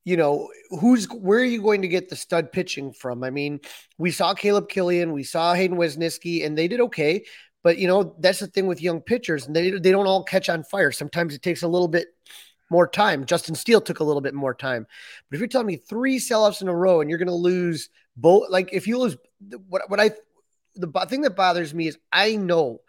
you 0.04 0.16
know, 0.16 0.48
who's 0.80 1.06
where 1.06 1.40
are 1.40 1.44
you 1.44 1.62
going 1.62 1.82
to 1.82 1.88
get 1.88 2.08
the 2.08 2.16
stud 2.16 2.52
pitching 2.52 2.92
from? 2.92 3.22
I 3.22 3.30
mean, 3.30 3.60
we 3.98 4.10
saw 4.10 4.34
Caleb 4.34 4.68
Killian, 4.68 5.12
we 5.12 5.22
saw 5.22 5.54
Hayden 5.54 5.76
Wesneski, 5.76 6.44
and 6.44 6.56
they 6.56 6.68
did 6.68 6.80
okay. 6.80 7.24
But 7.62 7.78
you 7.78 7.86
know, 7.86 8.16
that's 8.18 8.40
the 8.40 8.46
thing 8.46 8.66
with 8.66 8.80
young 8.80 9.00
pitchers, 9.02 9.46
and 9.46 9.54
they 9.54 9.70
they 9.70 9.90
don't 9.90 10.06
all 10.06 10.24
catch 10.24 10.48
on 10.48 10.64
fire. 10.64 10.92
Sometimes 10.92 11.34
it 11.34 11.42
takes 11.42 11.62
a 11.62 11.68
little 11.68 11.88
bit 11.88 12.08
more 12.70 12.86
time. 12.86 13.24
Justin 13.26 13.54
Steele 13.54 13.80
took 13.80 14.00
a 14.00 14.04
little 14.04 14.22
bit 14.22 14.34
more 14.34 14.54
time. 14.54 14.86
But 15.28 15.34
if 15.34 15.40
you're 15.40 15.48
telling 15.48 15.66
me 15.66 15.76
three 15.76 16.18
sell-offs 16.18 16.62
in 16.62 16.68
a 16.68 16.74
row 16.74 17.00
and 17.00 17.10
you're 17.10 17.18
going 17.18 17.28
to 17.28 17.34
lose 17.34 17.90
both, 18.16 18.48
like 18.50 18.70
if 18.72 18.86
you 18.86 18.98
lose, 18.98 19.16
what 19.68 19.88
what 19.88 20.00
I 20.00 20.12
the 20.76 20.88
thing 21.08 21.22
that 21.22 21.36
bothers 21.36 21.74
me 21.74 21.88
is 21.88 21.98
I 22.12 22.36
know 22.36 22.80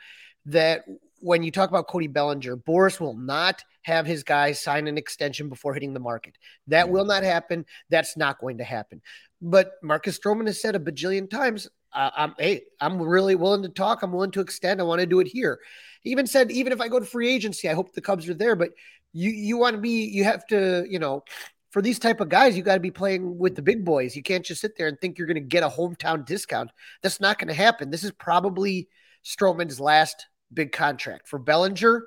that 0.45 0.85
when 1.19 1.43
you 1.43 1.51
talk 1.51 1.69
about 1.69 1.87
Cody 1.87 2.07
Bellinger, 2.07 2.57
Boras 2.57 2.99
will 2.99 3.15
not 3.15 3.63
have 3.83 4.05
his 4.05 4.23
guys 4.23 4.61
sign 4.61 4.87
an 4.87 4.97
extension 4.97 5.49
before 5.49 5.73
hitting 5.73 5.93
the 5.93 5.99
market. 5.99 6.37
That 6.67 6.89
will 6.89 7.05
not 7.05 7.23
happen. 7.23 7.65
That's 7.89 8.17
not 8.17 8.39
going 8.39 8.59
to 8.59 8.63
happen. 8.63 9.01
But 9.41 9.73
Marcus 9.81 10.19
Stroman 10.19 10.47
has 10.47 10.61
said 10.61 10.75
a 10.75 10.79
bajillion 10.79 11.29
times, 11.29 11.67
uh, 11.93 12.11
I'm 12.15 12.35
hey, 12.37 12.63
I'm 12.79 13.01
really 13.01 13.35
willing 13.35 13.63
to 13.63 13.69
talk. 13.69 14.01
I'm 14.01 14.11
willing 14.11 14.31
to 14.31 14.41
extend. 14.41 14.79
I 14.79 14.83
want 14.83 15.01
to 15.01 15.07
do 15.07 15.19
it 15.19 15.27
here. 15.27 15.59
He 16.01 16.11
even 16.11 16.25
said, 16.25 16.51
even 16.51 16.73
if 16.73 16.81
I 16.81 16.87
go 16.87 16.99
to 16.99 17.05
free 17.05 17.33
agency, 17.33 17.69
I 17.69 17.73
hope 17.73 17.93
the 17.93 18.01
Cubs 18.01 18.29
are 18.29 18.33
there. 18.33 18.55
But 18.55 18.71
you 19.13 19.29
you 19.29 19.57
want 19.57 19.75
to 19.75 19.81
be, 19.81 20.05
you 20.05 20.23
have 20.23 20.45
to, 20.47 20.85
you 20.89 20.99
know, 20.99 21.23
for 21.71 21.81
these 21.81 21.99
type 21.99 22.19
of 22.19 22.29
guys, 22.29 22.55
you 22.55 22.63
got 22.63 22.75
to 22.75 22.81
be 22.81 22.91
playing 22.91 23.37
with 23.37 23.55
the 23.55 23.61
big 23.61 23.85
boys. 23.85 24.15
You 24.15 24.23
can't 24.23 24.45
just 24.45 24.61
sit 24.61 24.77
there 24.77 24.87
and 24.87 24.99
think 24.99 25.17
you're 25.17 25.27
going 25.27 25.35
to 25.35 25.41
get 25.41 25.63
a 25.63 25.69
hometown 25.69 26.25
discount. 26.25 26.71
That's 27.01 27.19
not 27.19 27.39
going 27.39 27.47
to 27.47 27.53
happen. 27.53 27.89
This 27.89 28.03
is 28.03 28.11
probably 28.11 28.89
Stroman's 29.25 29.79
last 29.79 30.27
big 30.53 30.71
contract 30.71 31.27
for 31.27 31.39
Bellinger. 31.39 32.05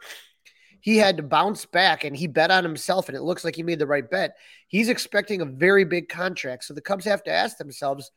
He 0.80 0.98
had 0.98 1.16
to 1.16 1.22
bounce 1.22 1.64
back 1.64 2.04
and 2.04 2.14
he 2.14 2.26
bet 2.26 2.50
on 2.50 2.62
himself, 2.62 3.08
and 3.08 3.16
it 3.16 3.22
looks 3.22 3.42
like 3.42 3.56
he 3.56 3.62
made 3.62 3.78
the 3.78 3.86
right 3.86 4.08
bet. 4.08 4.36
He's 4.68 4.90
expecting 4.90 5.40
a 5.40 5.46
very 5.46 5.84
big 5.84 6.10
contract. 6.10 6.64
So 6.64 6.74
the 6.74 6.82
Cubs 6.82 7.06
have 7.06 7.22
to 7.24 7.32
ask 7.32 7.56
themselves, 7.56 8.10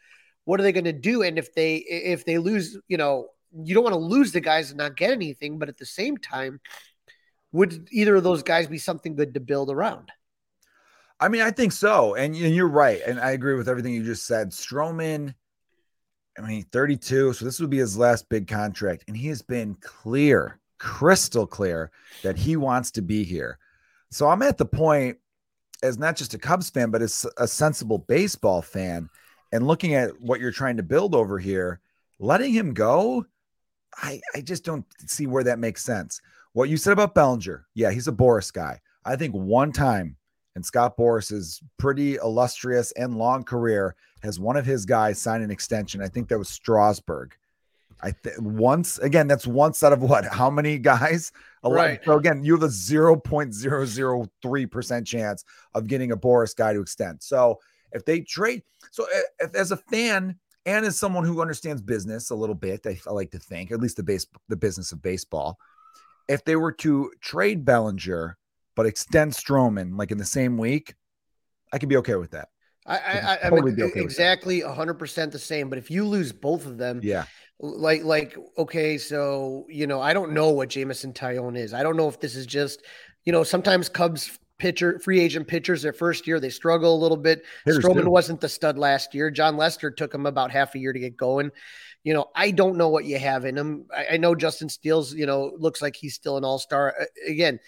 what 0.44 0.60
are 0.60 0.63
they 0.63 0.74
going 0.74 0.84
to 0.84 0.94
do? 0.94 1.24
And 1.24 1.38
if 1.38 1.53
they 1.53 1.77
if 1.77 2.25
they 2.25 2.38
lose, 2.38 2.77
you 2.89 2.98
know, 2.98 3.27
you 3.63 3.74
don't 3.74 3.84
want 3.84 3.94
to 3.94 4.00
lose 4.00 4.34
the 4.34 4.41
guys 4.41 4.70
and 4.70 4.77
not 4.77 4.98
get 4.98 5.12
anything, 5.12 5.60
but 5.60 5.70
at 5.70 5.77
the 5.77 5.86
same 5.86 6.17
time, 6.17 6.60
would 7.57 7.87
either 7.91 8.15
of 8.15 8.23
those 8.23 8.43
guys 8.43 8.67
be 8.67 8.77
something 8.77 9.15
good 9.15 9.33
to 9.33 9.39
build 9.39 9.71
around? 9.71 10.11
I 11.19 11.27
mean, 11.27 11.41
I 11.41 11.51
think 11.51 11.71
so. 11.71 12.13
And, 12.13 12.35
and 12.35 12.55
you're 12.55 12.67
right. 12.67 13.01
And 13.05 13.19
I 13.19 13.31
agree 13.31 13.55
with 13.55 13.67
everything 13.67 13.93
you 13.93 14.03
just 14.03 14.27
said. 14.27 14.51
Stroman, 14.51 15.33
I 16.37 16.41
mean, 16.41 16.63
32. 16.71 17.33
So 17.33 17.43
this 17.43 17.59
would 17.59 17.71
be 17.71 17.79
his 17.79 17.97
last 17.97 18.29
big 18.29 18.47
contract. 18.47 19.05
And 19.07 19.17
he 19.17 19.27
has 19.29 19.41
been 19.41 19.75
clear, 19.81 20.59
crystal 20.77 21.47
clear 21.47 21.89
that 22.21 22.37
he 22.37 22.55
wants 22.55 22.91
to 22.91 23.01
be 23.01 23.23
here. 23.23 23.57
So 24.11 24.29
I'm 24.29 24.43
at 24.43 24.59
the 24.59 24.65
point 24.65 25.17
as 25.81 25.97
not 25.97 26.15
just 26.15 26.35
a 26.35 26.37
Cubs 26.37 26.69
fan, 26.69 26.91
but 26.91 27.01
as 27.01 27.25
a 27.37 27.47
sensible 27.47 27.97
baseball 27.97 28.61
fan 28.61 29.09
and 29.51 29.65
looking 29.65 29.95
at 29.95 30.21
what 30.21 30.39
you're 30.39 30.51
trying 30.51 30.77
to 30.77 30.83
build 30.83 31.15
over 31.15 31.39
here, 31.39 31.79
letting 32.19 32.53
him 32.53 32.75
go, 32.75 33.25
I, 33.95 34.21
I 34.35 34.41
just 34.41 34.63
don't 34.63 34.85
see 35.07 35.25
where 35.25 35.43
that 35.43 35.57
makes 35.57 35.83
sense. 35.83 36.21
What 36.54 36.70
you 36.70 36.77
said 36.77 36.94
about 36.94 37.13
Bellinger, 37.13 37.68
yeah, 37.75 37.92
he's 37.92 38.08
a 38.08 38.12
Boras 38.12 38.51
guy. 38.51 38.80
I 39.06 39.16
think 39.16 39.34
one 39.34 39.72
time 39.72 40.18
in 40.56 40.63
Scott 40.63 40.98
Boras's 40.98 41.62
pretty 41.77 42.16
illustrious 42.16 42.92
and 42.94 43.18
long 43.18 43.44
career 43.44 43.96
has 44.24 44.39
one 44.39 44.58
of 44.58 44.66
his 44.66 44.86
guys 44.86 45.22
signed 45.22 45.44
an 45.44 45.51
extension. 45.51 46.01
I 46.01 46.08
think 46.08 46.30
that 46.30 46.39
was 46.39 46.50
Strasburg. 46.50 47.36
I 48.01 48.12
think 48.12 48.36
once 48.39 48.98
again, 49.00 49.27
that's 49.27 49.48
once 49.48 49.82
out 49.84 49.94
of 49.94 50.01
what? 50.01 50.25
How 50.25 50.50
many 50.50 50.77
guys? 50.80 51.32
A 51.63 51.70
Right. 51.70 52.00
Lot. 52.00 52.06
So 52.06 52.18
again, 52.18 52.44
you 52.44 52.54
have 52.54 52.63
a 52.63 52.68
0.003% 52.68 55.06
chance 55.06 55.46
of 55.74 55.88
getting 55.88 56.12
a 56.12 56.18
Boras 56.18 56.56
guy 56.56 56.74
to 56.74 56.82
extend. 56.82 57.24
So 57.24 57.60
if 57.94 58.06
they 58.06 58.22
trade, 58.22 58.63
so 58.92 59.04
uh, 59.04 59.22
if 59.39 59.56
as 59.56 59.72
a 59.72 59.77
fan 59.77 60.38
and 60.66 60.86
as 60.86 60.98
someone 60.98 61.24
who 61.24 61.42
understands 61.42 61.82
business 61.82 62.30
a 62.30 62.36
little 62.36 62.56
bit, 62.56 62.86
I, 62.86 63.00
I 63.08 63.12
like 63.12 63.32
to 63.32 63.39
think, 63.39 63.72
at 63.72 63.80
least 63.80 63.98
the 63.98 64.04
base 64.04 64.27
the 64.48 64.56
business 64.56 64.92
of 64.92 65.01
baseball, 65.01 65.58
if 66.27 66.43
they 66.43 66.55
were 66.55 66.72
to 66.74 67.12
trade 67.22 67.65
Bellinger 67.65 68.38
but 68.75 68.86
extend 68.86 69.34
Stroman 69.34 69.98
like 69.98 70.12
in 70.12 70.17
the 70.17 70.25
same 70.25 70.57
week, 70.57 70.93
I 71.74 71.79
could 71.79 71.89
be 71.89 71.98
okay 71.98 72.15
with 72.15 72.31
that. 72.31 72.50
I, 72.86 72.98
I, 72.98 73.34
I, 73.34 73.50
totally 73.50 73.74
be 73.75 73.84
okay 73.84 74.00
with 74.01 74.03
exactly 74.03 74.62
100% 74.62 75.31
the 75.31 75.39
same. 75.39 75.69
But 75.69 75.77
if 75.77 75.91
you 75.91 76.05
lose 76.05 76.31
both 76.31 76.65
of 76.65 76.77
them, 76.77 77.01
Yeah. 77.03 77.25
like 77.60 78.03
like 78.03 78.38
okay 78.57 79.00
so 79.00 79.65
you 79.67 79.88
know 79.88 80.00
i 80.00 80.13
don't 80.13 80.31
know 80.31 80.51
what 80.51 80.69
Jameson 80.69 81.12
Taillon 81.12 81.57
is 81.57 81.74
i 81.74 81.81
don't 81.81 81.98
know 81.98 82.07
if 82.07 82.19
this 82.19 82.36
is 82.36 82.46
just 82.46 82.84
you 83.25 83.31
know 83.34 83.43
sometimes 83.43 83.89
cubs 83.89 84.38
pitcher 84.60 85.00
free 85.00 85.19
agent 85.19 85.48
pitchers 85.48 85.81
their 85.81 85.91
first 85.91 86.27
year 86.27 86.39
they 86.39 86.51
struggle 86.51 86.96
a 86.96 87.01
little 87.01 87.17
bit 87.17 87.43
Hitters 87.65 87.84
Stroman 87.84 88.03
do. 88.03 88.10
wasn't 88.12 88.41
the 88.41 88.50
stud 88.50 88.77
last 88.77 89.15
year 89.15 89.31
jon 89.31 89.57
lester 89.57 89.89
took 89.89 90.13
him 90.13 90.27
about 90.27 90.51
half 90.51 90.75
a 90.75 90.79
year 90.79 90.93
to 90.93 91.00
get 91.00 91.17
going 91.17 91.50
you 92.07 92.13
know 92.13 92.25
i 92.33 92.51
don't 92.51 92.77
know 92.77 92.87
what 92.89 93.03
you 93.05 93.19
have 93.19 93.43
in 93.43 93.57
him 93.57 93.85
i, 93.95 94.13
I 94.13 94.17
know 94.17 94.33
justin 94.33 94.69
steele's 94.69 95.13
you 95.13 95.25
know 95.25 95.51
looks 95.57 95.81
like 95.81 95.95
he's 95.95 96.15
still 96.15 96.37
an 96.37 96.45
all-star 96.45 96.93
Uh, 97.01 97.05
again 97.27 97.59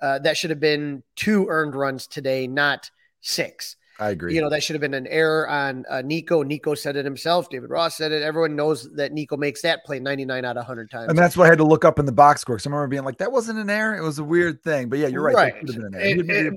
uh, 0.00 0.20
that 0.20 0.36
should 0.36 0.50
have 0.50 0.60
been 0.60 1.02
two 1.16 1.46
earned 1.48 1.74
runs 1.74 2.06
today 2.06 2.46
not 2.46 2.90
six 3.20 3.74
I 4.00 4.10
agree. 4.10 4.32
you 4.32 4.40
know, 4.40 4.48
that 4.50 4.62
should 4.62 4.74
have 4.74 4.80
been 4.80 4.94
an 4.94 5.08
error 5.08 5.48
on 5.48 5.84
uh, 5.90 6.02
Nico. 6.02 6.44
Nico 6.44 6.76
said 6.76 6.94
it 6.94 7.04
himself. 7.04 7.50
David 7.50 7.68
Ross 7.68 7.96
said 7.96 8.12
it. 8.12 8.22
Everyone 8.22 8.54
knows 8.54 8.88
that 8.94 9.10
Nico 9.10 9.36
makes 9.36 9.62
that 9.62 9.84
play 9.84 9.98
99 9.98 10.44
out 10.44 10.52
of 10.52 10.60
100 10.60 10.88
times. 10.88 11.08
And 11.08 11.18
that's 11.18 11.36
what 11.36 11.46
I 11.46 11.48
had 11.48 11.58
to 11.58 11.64
look 11.64 11.84
up 11.84 11.98
in 11.98 12.06
the 12.06 12.12
box 12.12 12.42
score. 12.42 12.56
'cause 12.56 12.64
I 12.64 12.70
remember 12.70 12.86
being 12.86 13.02
like, 13.02 13.18
that 13.18 13.32
wasn't 13.32 13.58
an 13.58 13.68
error. 13.68 13.96
It 13.96 14.04
was 14.04 14.20
a 14.20 14.22
weird 14.22 14.62
thing. 14.62 14.88
But 14.88 15.00
yeah, 15.00 15.08
you're 15.08 15.20
right. 15.20 15.34
Right. 15.34 15.58
could 15.58 15.68
have 15.74 15.76
been 15.78 15.86
an 15.86 15.94
error. 15.96 16.22
He 16.22 16.46
it 16.46 16.54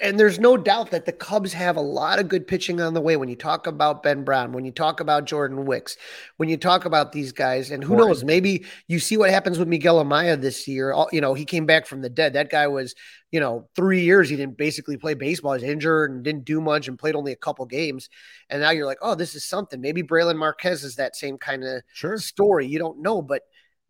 and- 0.00 0.18
there's 0.18 0.38
no 0.38 0.56
doubt 0.56 0.90
that 0.90 1.04
the 1.06 1.12
Cubs 1.12 1.52
have 1.52 1.76
a 1.76 1.80
lot 1.80 2.18
of 2.18 2.28
good 2.28 2.46
pitching 2.46 2.80
on 2.80 2.94
the 2.94 3.00
way. 3.00 3.16
When 3.16 3.28
you 3.28 3.36
talk 3.36 3.66
about 3.66 4.02
Ben 4.02 4.24
Brown, 4.24 4.52
when 4.52 4.64
you 4.64 4.72
talk 4.72 5.00
about 5.00 5.24
Jordan 5.24 5.64
Wicks, 5.66 5.96
when 6.36 6.48
you 6.48 6.56
talk 6.56 6.84
about 6.84 7.12
these 7.12 7.32
guys, 7.32 7.70
and 7.70 7.82
who 7.84 7.94
Right. 7.94 8.06
knows, 8.06 8.24
maybe 8.24 8.64
you 8.88 8.98
see 8.98 9.16
what 9.16 9.30
happens 9.30 9.58
with 9.58 9.68
Miguel 9.68 10.02
Amaya 10.04 10.40
this 10.40 10.66
year. 10.66 10.92
All- 10.92 11.08
You 11.12 11.20
know, 11.20 11.34
he 11.34 11.44
came 11.44 11.66
back 11.66 11.86
from 11.86 12.02
the 12.02 12.08
dead. 12.08 12.32
That 12.32 12.50
guy 12.50 12.66
was, 12.66 12.94
you 13.30 13.40
know, 13.40 13.68
three 13.76 14.00
years 14.02 14.28
he 14.28 14.36
didn't 14.36 14.56
basically 14.56 14.96
play 14.96 15.14
baseball. 15.14 15.52
He's 15.54 15.62
injured 15.62 16.10
and 16.10 16.22
didn't 16.24 16.44
do 16.44 16.60
much 16.60 16.88
and 16.88 16.98
played 16.98 17.14
only 17.14 17.32
a 17.32 17.36
couple 17.36 17.64
games. 17.66 18.08
And 18.48 18.60
now 18.62 18.70
you're 18.70 18.86
like, 18.86 18.98
oh, 19.02 19.14
this 19.14 19.34
is 19.34 19.44
something. 19.44 19.80
Maybe 19.80 20.02
Brailyn 20.02 20.36
Marquez 20.36 20.82
is 20.84 20.96
that 20.96 21.14
same 21.16 21.38
kind 21.38 21.62
of 21.64 21.82
Sure. 21.92 22.16
story. 22.18 22.66
You 22.66 22.78
don't 22.78 23.00
know, 23.02 23.22
but 23.22 23.42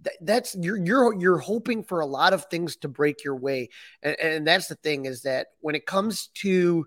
th- 0.04 0.16
that's 0.22 0.54
you're 0.54 0.76
you're 0.76 1.14
you're 1.18 1.38
hoping 1.38 1.82
for 1.82 2.00
a 2.00 2.06
lot 2.06 2.32
of 2.32 2.46
things 2.46 2.76
to 2.76 2.88
break 2.88 3.24
your 3.24 3.36
way, 3.36 3.68
and, 4.02 4.16
and 4.20 4.46
that's 4.46 4.68
the 4.68 4.74
thing 4.76 5.04
is 5.04 5.22
that 5.22 5.48
when 5.60 5.74
it 5.74 5.86
comes 5.86 6.28
to 6.36 6.86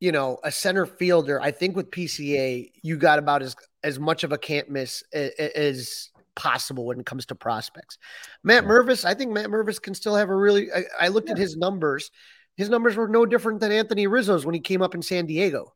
you 0.00 0.12
know 0.12 0.38
a 0.44 0.52
center 0.52 0.86
fielder, 0.86 1.40
I 1.40 1.50
think 1.50 1.76
with 1.76 1.90
PCA 1.90 2.70
you 2.82 2.96
got 2.96 3.18
about 3.18 3.42
as 3.42 3.56
as 3.82 3.98
much 3.98 4.24
of 4.24 4.32
a 4.32 4.38
can't 4.38 4.70
miss 4.70 5.02
as 5.12 6.10
possible 6.34 6.86
when 6.86 7.00
it 7.00 7.06
comes 7.06 7.26
to 7.26 7.34
prospects. 7.34 7.98
Matt 8.42 8.64
Yeah. 8.64 8.70
Mervis, 8.70 9.04
I 9.04 9.14
think 9.14 9.32
Matt 9.32 9.48
Mervis 9.48 9.80
can 9.80 9.94
still 9.94 10.16
have 10.16 10.30
a 10.30 10.36
really. 10.36 10.72
I, 10.72 10.84
I 11.00 11.08
looked 11.08 11.30
at 11.30 11.38
his 11.38 11.56
numbers. 11.56 12.10
His 12.56 12.68
numbers 12.68 12.96
were 12.96 13.08
no 13.08 13.24
different 13.24 13.60
than 13.60 13.72
Anthony 13.72 14.06
Rizzo's 14.06 14.44
when 14.44 14.54
he 14.54 14.60
came 14.60 14.82
up 14.82 14.94
in 14.94 15.02
San 15.02 15.26
Diego. 15.26 15.72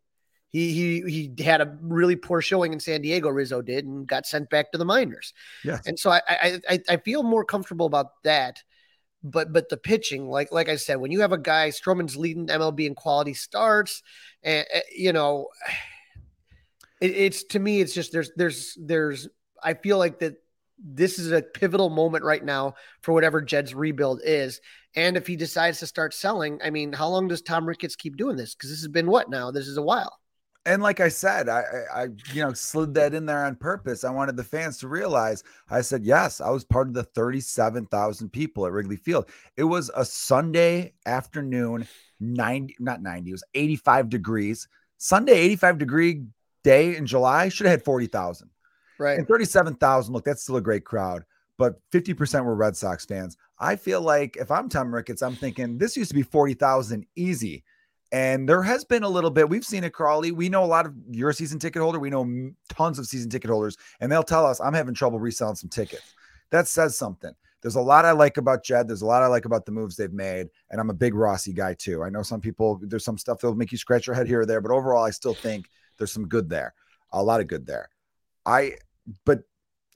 He 0.57 0.73
he 0.73 1.31
he 1.37 1.43
had 1.43 1.61
a 1.61 1.77
really 1.83 2.17
poor 2.17 2.41
showing 2.41 2.73
in 2.73 2.81
San 2.81 3.03
Diego. 3.03 3.29
Rizzo 3.29 3.61
did 3.61 3.85
and 3.85 4.07
got 4.07 4.25
sent 4.25 4.49
back 4.49 4.73
to 4.73 4.79
the 4.79 4.87
minors. 4.87 5.35
Yes. 5.63 5.87
And 5.87 5.99
so 5.99 6.11
I 6.11 6.23
I 6.27 6.61
I, 6.67 6.81
I 6.89 6.97
feel 6.97 7.23
more 7.23 7.45
comfortable 7.45 7.85
about 7.85 8.23
that. 8.25 8.63
But 9.23 9.53
but 9.53 9.69
the 9.69 9.77
pitching, 9.77 10.31
like 10.31 10.51
like 10.53 10.71
I 10.71 10.77
said, 10.77 10.97
when 10.97 11.13
you 11.13 11.21
have 11.21 11.33
a 11.33 11.39
guy 11.39 11.69
Stroman's 11.69 12.17
leading 12.17 12.47
MLB 12.47 12.87
in 12.87 12.95
quality 12.95 13.35
starts, 13.35 14.03
and 14.43 14.67
you 14.97 15.13
know, 15.13 15.49
it, 17.03 17.11
it's 17.11 17.45
to 17.45 17.59
me, 17.59 17.83
it's 17.83 17.93
just 17.93 18.13
there's 18.13 18.31
there's 18.35 18.79
there's 18.81 19.29
I 19.63 19.75
feel 19.75 19.99
like 19.99 20.21
that 20.21 20.37
this 20.83 21.19
is 21.19 21.33
a 21.33 21.43
pivotal 21.43 21.91
moment 21.91 22.25
right 22.25 22.45
now 22.45 22.77
for 23.03 23.13
whatever 23.13 23.43
Jed's 23.43 23.75
rebuild 23.75 24.23
is. 24.25 24.63
And 24.95 25.19
if 25.19 25.27
he 25.27 25.37
decides 25.37 25.81
to 25.81 25.87
start 25.87 26.15
selling, 26.15 26.61
I 26.65 26.71
mean, 26.71 26.95
how 26.95 27.09
long 27.09 27.29
does 27.29 27.43
Tom 27.43 27.67
Ricketts 27.67 27.97
keep 27.97 28.17
doing 28.17 28.37
this? 28.37 28.55
Because 28.55 28.71
this 28.71 28.81
has 28.81 28.89
been 28.89 29.09
what 29.11 29.29
now? 29.29 29.51
This 29.51 29.69
is 29.69 29.77
a 29.77 29.83
while. 29.83 30.19
And 30.67 30.83
like 30.83 30.99
I 30.99 31.09
said, 31.09 31.49
I, 31.49 31.63
I, 31.95 32.09
you 32.33 32.43
know, 32.43 32.53
slid 32.53 32.93
that 32.95 33.15
in 33.15 33.25
there 33.25 33.45
on 33.45 33.55
purpose. 33.55 34.03
I 34.03 34.11
wanted 34.11 34.37
the 34.37 34.43
fans 34.43 34.79
to 34.79 34.89
realize. 34.89 35.45
I 35.71 35.81
said, 35.81 36.05
yes, 36.05 36.41
I 36.41 36.51
was 36.51 36.65
part 36.65 36.89
of 36.89 36.95
the 36.95 37.05
37,000 37.05 38.31
people 38.31 38.67
at 38.67 38.73
Wrigley 38.73 38.97
Field. 38.97 39.31
It 39.57 39.63
was 39.63 39.93
a 39.95 40.05
Sunday 40.05 40.93
afternoon, 41.07 41.87
90, 42.19 42.77
not 42.81 43.01
90, 43.01 43.31
it 43.31 43.33
was 43.33 43.45
85 43.55 44.09
degrees. 44.09 44.69
Sunday, 44.99 45.35
85 45.35 45.79
degree 45.79 46.25
day 46.65 46.97
in 46.97 47.07
July 47.07 47.49
should 47.49 47.67
have 47.67 47.79
had 47.79 47.85
40,000. 47.85 48.51
Right. 48.99 49.19
And 49.19 49.29
37,000, 49.29 50.13
look, 50.13 50.25
that's 50.25 50.43
still 50.43 50.57
a 50.57 50.61
great 50.61 50.85
crowd, 50.85 51.25
but 51.59 51.81
50% 51.93 52.45
were 52.45 52.57
Red 52.57 52.77
Sox 52.77 53.07
fans. 53.07 53.37
I 53.61 53.77
feel 53.77 54.01
like 54.01 54.37
if 54.37 54.51
I'm 54.51 54.69
Tom 54.69 54.93
Ricketts, 54.93 55.23
I'm 55.23 55.37
thinking 55.37 55.79
this 55.79 55.97
used 55.97 56.11
to 56.11 56.15
be 56.15 56.23
40,000 56.23 57.07
easy. 57.15 57.63
And 58.13 58.49
there 58.49 58.63
has 58.63 58.85
been 58.85 59.03
a 59.03 59.09
little 59.09 59.31
bit. 59.31 59.49
We've 59.49 59.65
seen 59.65 59.85
it, 59.85 59.93
Crawley. 59.93 60.31
We 60.31 60.49
know 60.49 60.65
a 60.65 60.67
lot 60.67 60.87
of 60.87 60.95
your 61.11 61.33
season 61.33 61.59
ticket 61.59 61.83
holder. 61.83 61.99
We 61.99 62.11
know 62.11 62.53
tons 62.69 62.99
of 62.99 63.07
season 63.07 63.31
ticket 63.31 63.51
holders, 63.51 63.77
and 64.01 64.11
they'll 64.11 64.23
tell 64.23 64.47
us 64.47 64.61
I'm 64.61 64.75
having 64.75 64.95
trouble 64.95 65.19
reselling 65.19 65.57
some 65.57 65.71
tickets. 65.71 66.15
That 66.51 66.69
says 66.69 66.97
something. 66.97 67.35
There's 67.63 67.75
a 67.75 67.81
lot 67.81 68.05
I 68.05 68.13
like 68.13 68.37
about 68.37 68.63
Jed. 68.63 68.87
There's 68.87 69.03
a 69.03 69.07
lot 69.07 69.25
I 69.25 69.27
like 69.27 69.45
about 69.45 69.67
the 69.67 69.73
moves 69.73 69.97
they've 69.97 70.13
made, 70.13 70.49
and 70.71 70.81
I'm 70.81 70.91
a 70.91 70.95
big 70.95 71.15
Rossi 71.15 71.53
guy 71.53 71.75
too. 71.75 72.05
I 72.05 72.11
know 72.11 72.23
some 72.23 72.41
people. 72.41 72.79
There's 72.81 73.05
some 73.05 73.19
stuff 73.19 73.41
that'll 73.41 73.57
make 73.57 73.73
you 73.73 73.79
scratch 73.79 74.07
your 74.07 74.15
head 74.15 74.29
here 74.29 74.43
or 74.43 74.47
there, 74.47 74.61
but 74.61 74.71
overall, 74.71 75.05
I 75.05 75.11
still 75.11 75.35
think 75.35 75.69
there's 75.99 76.13
some 76.13 76.29
good 76.29 76.49
there. 76.49 76.75
A 77.13 77.23
lot 77.23 77.41
of 77.41 77.49
good 77.49 77.67
there. 77.67 77.89
I, 78.45 78.77
but 79.25 79.41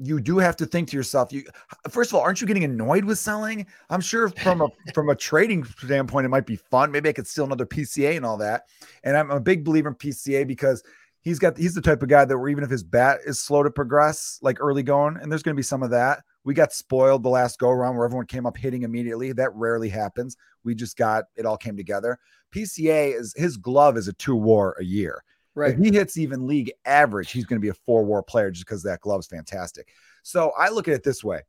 you 0.03 0.19
do 0.19 0.39
have 0.39 0.57
to 0.57 0.67
think 0.67 0.89
to 0.89 0.97
yourself. 0.97 1.33
You 1.33 1.45
first 1.91 2.11
of 2.11 2.15
all, 2.15 2.23
aren't 2.23 2.41
you 2.41 2.47
getting 2.47 2.65
annoyed 2.65 3.05
with 3.05 3.19
selling? 3.19 3.67
I'm 3.91 4.01
sure 4.01 4.31
from 4.31 4.63
a 4.63 4.69
from 4.95 5.11
a 5.11 5.15
trading 5.15 5.65
standpoint, 5.65 6.25
it 6.25 6.31
might 6.31 6.47
be 6.47 6.57
fun. 6.57 6.91
Maybe 6.91 7.11
I 7.11 7.13
could 7.13 7.27
steal 7.27 7.45
another 7.45 7.67
PCA 7.67 8.17
and 8.17 8.25
all 8.25 8.39
that. 8.39 8.65
And 9.05 9.17
I'm 9.17 9.31
a 9.31 9.39
big 9.39 9.63
believer 9.63 9.91
in 9.91 9.95
PCA 9.95 10.47
because 10.47 10.83
he's 11.21 11.39
got 11.39 11.59
he's 11.59 11.75
the 11.75 11.83
type 11.83 12.03
of 12.03 12.09
guy 12.09 12.25
that 12.25 12.37
where 12.37 12.49
even 12.49 12.65
if 12.65 12.71
his 12.71 12.83
bat 12.83 13.21
is 13.27 13.39
slow 13.39 13.63
to 13.63 13.71
progress, 13.71 14.39
like 14.41 14.59
early 14.61 14.83
going, 14.83 15.19
and 15.19 15.31
there's 15.31 15.43
going 15.43 15.55
to 15.55 15.59
be 15.59 15.63
some 15.63 15.83
of 15.83 15.91
that. 15.91 16.25
We 16.45 16.55
got 16.55 16.73
spoiled 16.73 17.23
the 17.23 17.29
last 17.29 17.59
go 17.59 17.69
around 17.69 17.97
where 17.97 18.07
everyone 18.07 18.27
came 18.27 18.47
up 18.47 18.57
hitting 18.57 18.85
immediately. 18.85 19.33
That 19.33 19.55
rarely 19.55 19.91
happens. 19.91 20.37
We 20.65 20.75
just 20.75 20.97
got 20.97 21.25
it 21.37 21.45
all 21.45 21.59
came 21.59 21.77
together. 21.77 22.19
PCA 22.55 23.15
is 23.15 23.35
his 23.37 23.59
glove 23.59 23.99
is 23.99 24.09
a 24.09 24.15
two 24.15 24.37
war 24.37 24.75
a 24.81 24.85
year. 24.85 25.23
Right. 25.61 25.75
If 25.75 25.79
he 25.79 25.93
hits 25.93 26.17
even 26.17 26.47
league 26.47 26.73
average, 26.87 27.31
he's 27.31 27.45
going 27.45 27.61
to 27.61 27.63
be 27.63 27.69
a 27.69 27.75
four 27.75 28.03
war 28.03 28.23
player 28.23 28.51
just 28.51 28.65
because 28.65 28.83
that 28.85 29.01
glove's 29.01 29.27
fantastic. 29.27 29.89
So 30.23 30.53
I 30.59 30.71
look 30.71 30.89
at 30.89 30.95
it 30.95 31.03
this 31.03 31.23
way 31.23 31.43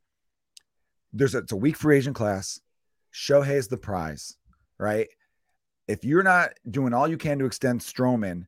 there's 1.13 1.33
a, 1.33 1.37
it's 1.37 1.53
a 1.53 1.55
weak 1.55 1.77
free 1.77 1.97
agent 1.97 2.17
class. 2.17 2.59
Shohei's 3.13 3.69
the 3.69 3.77
prize, 3.77 4.35
right? 4.77 5.07
If 5.87 6.03
you're 6.03 6.23
not 6.23 6.51
doing 6.69 6.93
all 6.93 7.07
you 7.07 7.17
can 7.17 7.39
to 7.39 7.45
extend 7.45 7.79
Stroman, 7.79 8.47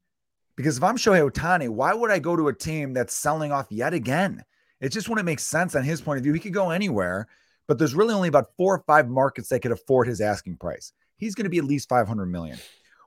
because 0.58 0.78
if 0.78 0.84
I'm 0.84 0.98
Shohei 0.98 1.30
Ohtani, 1.30 1.70
why 1.70 1.94
would 1.94 2.12
I 2.12 2.20
go 2.20 2.36
to 2.36 2.50
a 2.50 2.54
team 2.54 2.94
that's 2.94 3.14
selling 3.14 3.54
off 3.54 3.68
yet 3.70 3.94
again? 3.94 4.44
It 4.82 4.90
just 4.90 5.08
wouldn't 5.08 5.26
make 5.26 5.40
sense 5.40 5.76
on 5.76 5.84
his 5.84 6.02
point 6.02 6.18
of 6.18 6.26
view. 6.26 6.34
He 6.34 6.42
could 6.42 6.54
go 6.54 6.72
anywhere, 6.72 7.28
but 7.68 7.78
there's 7.78 7.96
really 7.96 8.14
only 8.14 8.28
about 8.28 8.50
four 8.58 8.76
or 8.76 8.84
five 8.86 9.10
markets 9.10 9.48
that 9.48 9.62
could 9.62 9.72
afford 9.72 10.08
his 10.08 10.20
asking 10.20 10.58
price. 10.58 10.92
He's 11.16 11.36
going 11.36 11.46
to 11.46 11.50
be 11.50 11.58
at 11.58 11.64
least 11.64 11.88
500 11.88 12.26
million. 12.26 12.58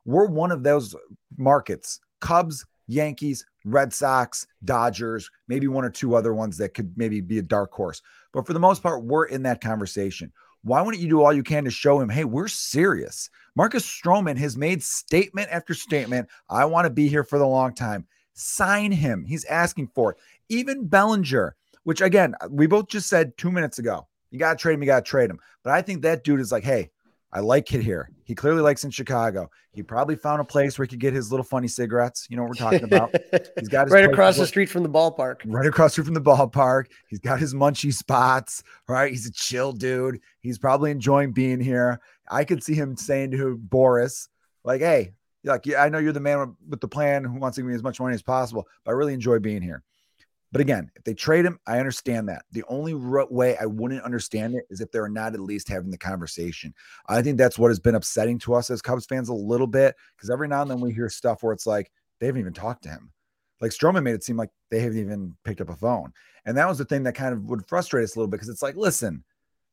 We're 0.06 0.26
one 0.26 0.52
of 0.52 0.62
those 0.62 0.94
markets 1.36 2.00
Cubs, 2.26 2.66
Yankees, 2.88 3.46
Red 3.64 3.92
Sox, 3.92 4.48
Dodgers, 4.64 5.30
maybe 5.46 5.68
one 5.68 5.84
or 5.84 5.90
two 5.90 6.16
other 6.16 6.34
ones 6.34 6.58
that 6.58 6.74
could 6.74 6.92
maybe 6.96 7.20
be 7.20 7.38
a 7.38 7.42
dark 7.42 7.72
horse. 7.72 8.02
But 8.32 8.48
for 8.48 8.52
the 8.52 8.58
most 8.58 8.82
part, 8.82 9.04
we're 9.04 9.26
in 9.26 9.44
that 9.44 9.60
conversation. 9.60 10.32
Why 10.62 10.82
wouldn't 10.82 11.00
you 11.00 11.08
do 11.08 11.22
all 11.22 11.32
you 11.32 11.44
can 11.44 11.62
to 11.64 11.70
show 11.70 12.00
him, 12.00 12.08
hey, 12.08 12.24
we're 12.24 12.48
serious? 12.48 13.30
Marcus 13.54 13.86
Stroman 13.86 14.36
has 14.38 14.56
made 14.56 14.82
statement 14.82 15.48
after 15.52 15.72
statement. 15.72 16.28
I 16.50 16.64
want 16.64 16.86
to 16.86 16.90
be 16.90 17.06
here 17.06 17.22
for 17.22 17.38
the 17.38 17.46
long 17.46 17.72
time. 17.72 18.08
Sign 18.34 18.90
him. 18.90 19.24
He's 19.24 19.44
asking 19.44 19.90
for 19.94 20.10
it. 20.10 20.18
Even 20.48 20.88
Bellinger, 20.88 21.54
which 21.84 22.00
again, 22.00 22.34
we 22.50 22.66
both 22.66 22.88
just 22.88 23.08
said 23.08 23.36
two 23.36 23.52
minutes 23.52 23.78
ago, 23.78 24.08
you 24.32 24.40
got 24.40 24.58
to 24.58 24.62
trade 24.62 24.74
him, 24.74 24.82
you 24.82 24.86
got 24.88 25.04
to 25.04 25.08
trade 25.08 25.30
him. 25.30 25.38
But 25.62 25.74
I 25.74 25.82
think 25.82 26.02
that 26.02 26.24
dude 26.24 26.40
is 26.40 26.50
like, 26.50 26.64
hey, 26.64 26.90
I 27.32 27.40
like 27.40 27.72
it 27.74 27.82
here. 27.82 28.10
He 28.24 28.34
clearly 28.34 28.62
likes 28.62 28.84
in 28.84 28.90
Chicago. 28.90 29.50
He 29.72 29.82
probably 29.82 30.16
found 30.16 30.40
a 30.40 30.44
place 30.44 30.78
where 30.78 30.84
he 30.84 30.88
could 30.88 31.00
get 31.00 31.12
his 31.12 31.30
little 31.30 31.44
funny 31.44 31.68
cigarettes. 31.68 32.26
You 32.30 32.36
know 32.36 32.44
what 32.44 32.50
we're 32.50 32.54
talking 32.54 32.84
about. 32.84 33.14
He's 33.58 33.68
got 33.68 33.86
his 33.86 33.92
right 33.92 34.04
across 34.04 34.38
the 34.38 34.46
street 34.46 34.70
from 34.70 34.82
the 34.82 34.88
ballpark. 34.88 35.42
right 35.44 35.66
across 35.66 35.90
the 35.90 36.02
street 36.02 36.04
from 36.06 36.14
the 36.14 36.20
ballpark. 36.20 36.86
He's 37.08 37.18
got 37.18 37.38
his 37.38 37.52
munchy 37.52 37.92
spots, 37.92 38.62
right? 38.88 39.10
He's 39.10 39.26
a 39.26 39.32
chill 39.32 39.72
dude. 39.72 40.20
He's 40.40 40.58
probably 40.58 40.90
enjoying 40.90 41.32
being 41.32 41.60
here. 41.60 42.00
I 42.30 42.44
could 42.44 42.62
see 42.62 42.74
him 42.74 42.96
saying 42.96 43.32
to 43.32 43.60
Boras, 43.68 44.28
like, 44.64 44.80
hey, 44.80 45.12
like, 45.44 45.66
yeah, 45.66 45.82
I 45.82 45.88
know 45.88 45.98
you're 45.98 46.12
the 46.12 46.20
man 46.20 46.56
with 46.68 46.80
the 46.80 46.88
plan 46.88 47.24
who 47.24 47.38
wants 47.38 47.56
to 47.56 47.62
give 47.62 47.68
me 47.68 47.74
as 47.74 47.82
much 47.82 48.00
money 48.00 48.14
as 48.14 48.22
possible, 48.22 48.66
but 48.84 48.92
I 48.92 48.94
really 48.94 49.14
enjoy 49.14 49.38
being 49.38 49.62
here. 49.62 49.82
But 50.52 50.60
again, 50.60 50.90
if 50.94 51.04
they 51.04 51.14
trade 51.14 51.44
him, 51.44 51.58
I 51.66 51.78
understand 51.78 52.28
that. 52.28 52.44
The 52.52 52.64
only 52.68 52.94
way 52.94 53.56
I 53.56 53.66
wouldn't 53.66 54.04
understand 54.04 54.54
it 54.54 54.64
is 54.70 54.80
if 54.80 54.90
they're 54.92 55.08
not 55.08 55.34
at 55.34 55.40
least 55.40 55.68
having 55.68 55.90
the 55.90 55.98
conversation. 55.98 56.72
I 57.08 57.20
think 57.20 57.36
that's 57.36 57.58
what 57.58 57.68
has 57.68 57.80
been 57.80 57.96
upsetting 57.96 58.38
to 58.40 58.54
us 58.54 58.70
as 58.70 58.80
Cubs 58.80 59.06
fans 59.06 59.28
a 59.28 59.34
little 59.34 59.66
bit 59.66 59.96
because 60.16 60.30
every 60.30 60.48
now 60.48 60.62
and 60.62 60.70
then 60.70 60.80
we 60.80 60.92
hear 60.92 61.08
stuff 61.08 61.42
where 61.42 61.52
it's 61.52 61.66
like 61.66 61.90
they 62.20 62.26
haven't 62.26 62.40
even 62.40 62.52
talked 62.52 62.84
to 62.84 62.90
him. 62.90 63.10
Like 63.60 63.72
Stroman 63.72 64.02
made 64.02 64.14
it 64.14 64.24
seem 64.24 64.36
like 64.36 64.50
they 64.70 64.80
haven't 64.80 64.98
even 64.98 65.34
picked 65.44 65.60
up 65.60 65.70
a 65.70 65.76
phone. 65.76 66.12
And 66.44 66.56
that 66.56 66.68
was 66.68 66.78
the 66.78 66.84
thing 66.84 67.02
that 67.04 67.14
kind 67.14 67.32
of 67.32 67.44
would 67.44 67.66
frustrate 67.66 68.04
us 68.04 68.14
a 68.14 68.18
little 68.18 68.28
bit 68.28 68.36
because 68.36 68.48
it's 68.48 68.62
like, 68.62 68.76
listen, 68.76 69.24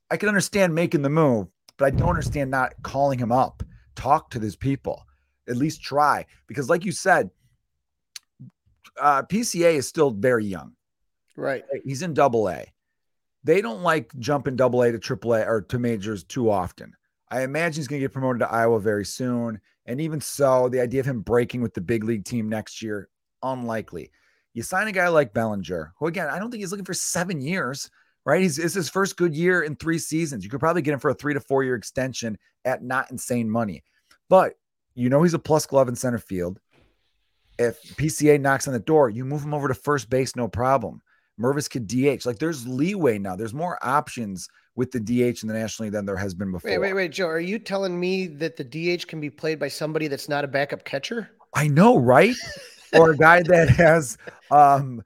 I 0.09 0.17
can 0.17 0.29
understand 0.29 0.73
making 0.73 1.01
the 1.01 1.09
move, 1.09 1.47
but 1.77 1.85
I 1.85 1.89
don't 1.91 2.09
understand 2.09 2.49
not 2.49 2.73
calling 2.81 3.19
him 3.19 3.31
up. 3.31 3.63
Talk 3.95 4.29
to 4.31 4.39
these 4.39 4.55
people. 4.55 5.03
At 5.47 5.57
least 5.57 5.83
try. 5.83 6.25
Because, 6.47 6.69
like 6.69 6.85
you 6.85 6.91
said, 6.91 7.29
uh, 8.99 9.23
PCA 9.23 9.75
is 9.75 9.87
still 9.87 10.11
very 10.11 10.45
young. 10.45 10.73
Right. 11.35 11.63
He's 11.83 12.01
in 12.01 12.13
double 12.13 12.49
A. 12.49 12.65
They 13.43 13.61
don't 13.61 13.81
like 13.81 14.11
jumping 14.19 14.55
double 14.55 14.81
A 14.83 14.91
to 14.91 14.99
triple 14.99 15.33
A 15.33 15.45
or 15.45 15.61
to 15.61 15.79
majors 15.79 16.23
too 16.23 16.49
often. 16.49 16.93
I 17.29 17.43
imagine 17.43 17.81
he's 17.81 17.87
going 17.87 17.99
to 17.99 18.03
get 18.03 18.13
promoted 18.13 18.41
to 18.41 18.51
Iowa 18.51 18.79
very 18.79 19.05
soon. 19.05 19.59
And 19.85 19.99
even 19.99 20.21
so, 20.21 20.69
the 20.69 20.79
idea 20.79 20.99
of 20.99 21.05
him 21.05 21.21
breaking 21.21 21.61
with 21.61 21.73
the 21.73 21.81
big 21.81 22.03
league 22.03 22.25
team 22.25 22.47
next 22.47 22.81
year, 22.81 23.09
unlikely. 23.41 24.11
You 24.53 24.61
sign 24.61 24.87
a 24.87 24.91
guy 24.91 25.07
like 25.07 25.33
Bellinger, 25.33 25.93
who 25.97 26.07
again, 26.07 26.29
I 26.29 26.37
don't 26.39 26.51
think 26.51 26.61
he's 26.61 26.71
looking 26.71 26.85
for 26.85 26.93
seven 26.93 27.41
years, 27.41 27.89
right? 28.23 28.41
He's 28.41 28.59
it's 28.59 28.75
his 28.75 28.87
first 28.87 29.17
good 29.17 29.35
year 29.35 29.63
in 29.63 29.75
three 29.75 29.97
seasons. 29.97 30.43
You 30.43 30.49
could 30.49 30.59
probably 30.59 30.83
get 30.83 30.93
him 30.93 30.99
for 30.99 31.09
a 31.09 31.15
three 31.15 31.33
to 31.33 31.39
four 31.39 31.63
year 31.63 31.75
extension 31.75 32.37
at 32.63 32.83
not 32.83 33.09
insane 33.11 33.49
money. 33.49 33.83
But 34.29 34.53
you 34.93 35.09
know 35.09 35.23
he's 35.23 35.33
a 35.33 35.39
plus 35.39 35.65
glove 35.65 35.89
in 35.89 35.95
center 35.95 36.19
field 36.19 36.59
if 37.59 37.81
PCA 37.95 38.39
knocks 38.39 38.67
on 38.67 38.73
the 38.73 38.79
door, 38.79 39.09
you 39.09 39.25
move 39.25 39.43
him 39.43 39.53
over 39.53 39.67
to 39.67 39.73
first 39.73 40.09
base, 40.09 40.35
no 40.35 40.47
problem. 40.47 41.01
Mervis 41.39 41.69
could 41.69 41.87
DH. 41.87 42.25
Like 42.25 42.39
there's 42.39 42.67
leeway 42.67 43.17
now. 43.17 43.35
There's 43.35 43.53
more 43.53 43.77
options 43.81 44.47
with 44.75 44.91
the 44.91 44.99
DH 44.99 45.43
in 45.43 45.47
the 45.47 45.53
National 45.53 45.85
League 45.85 45.93
than 45.93 46.05
there 46.05 46.17
has 46.17 46.33
been 46.33 46.51
before. 46.51 46.69
Wait, 46.69 46.77
wait, 46.77 46.93
wait, 46.93 47.11
Joe. 47.11 47.27
Are 47.27 47.39
you 47.39 47.59
telling 47.59 47.99
me 47.99 48.27
that 48.27 48.55
the 48.55 48.63
DH 48.63 49.07
can 49.07 49.19
be 49.19 49.29
played 49.29 49.59
by 49.59 49.67
somebody 49.67 50.07
that's 50.07 50.29
not 50.29 50.43
a 50.43 50.47
backup 50.47 50.83
catcher? 50.85 51.31
I 51.55 51.67
know, 51.67 51.97
right? 51.97 52.35
or 52.93 53.11
a 53.11 53.17
guy 53.17 53.41
that 53.43 53.69
has 53.69 54.17
um 54.51 55.03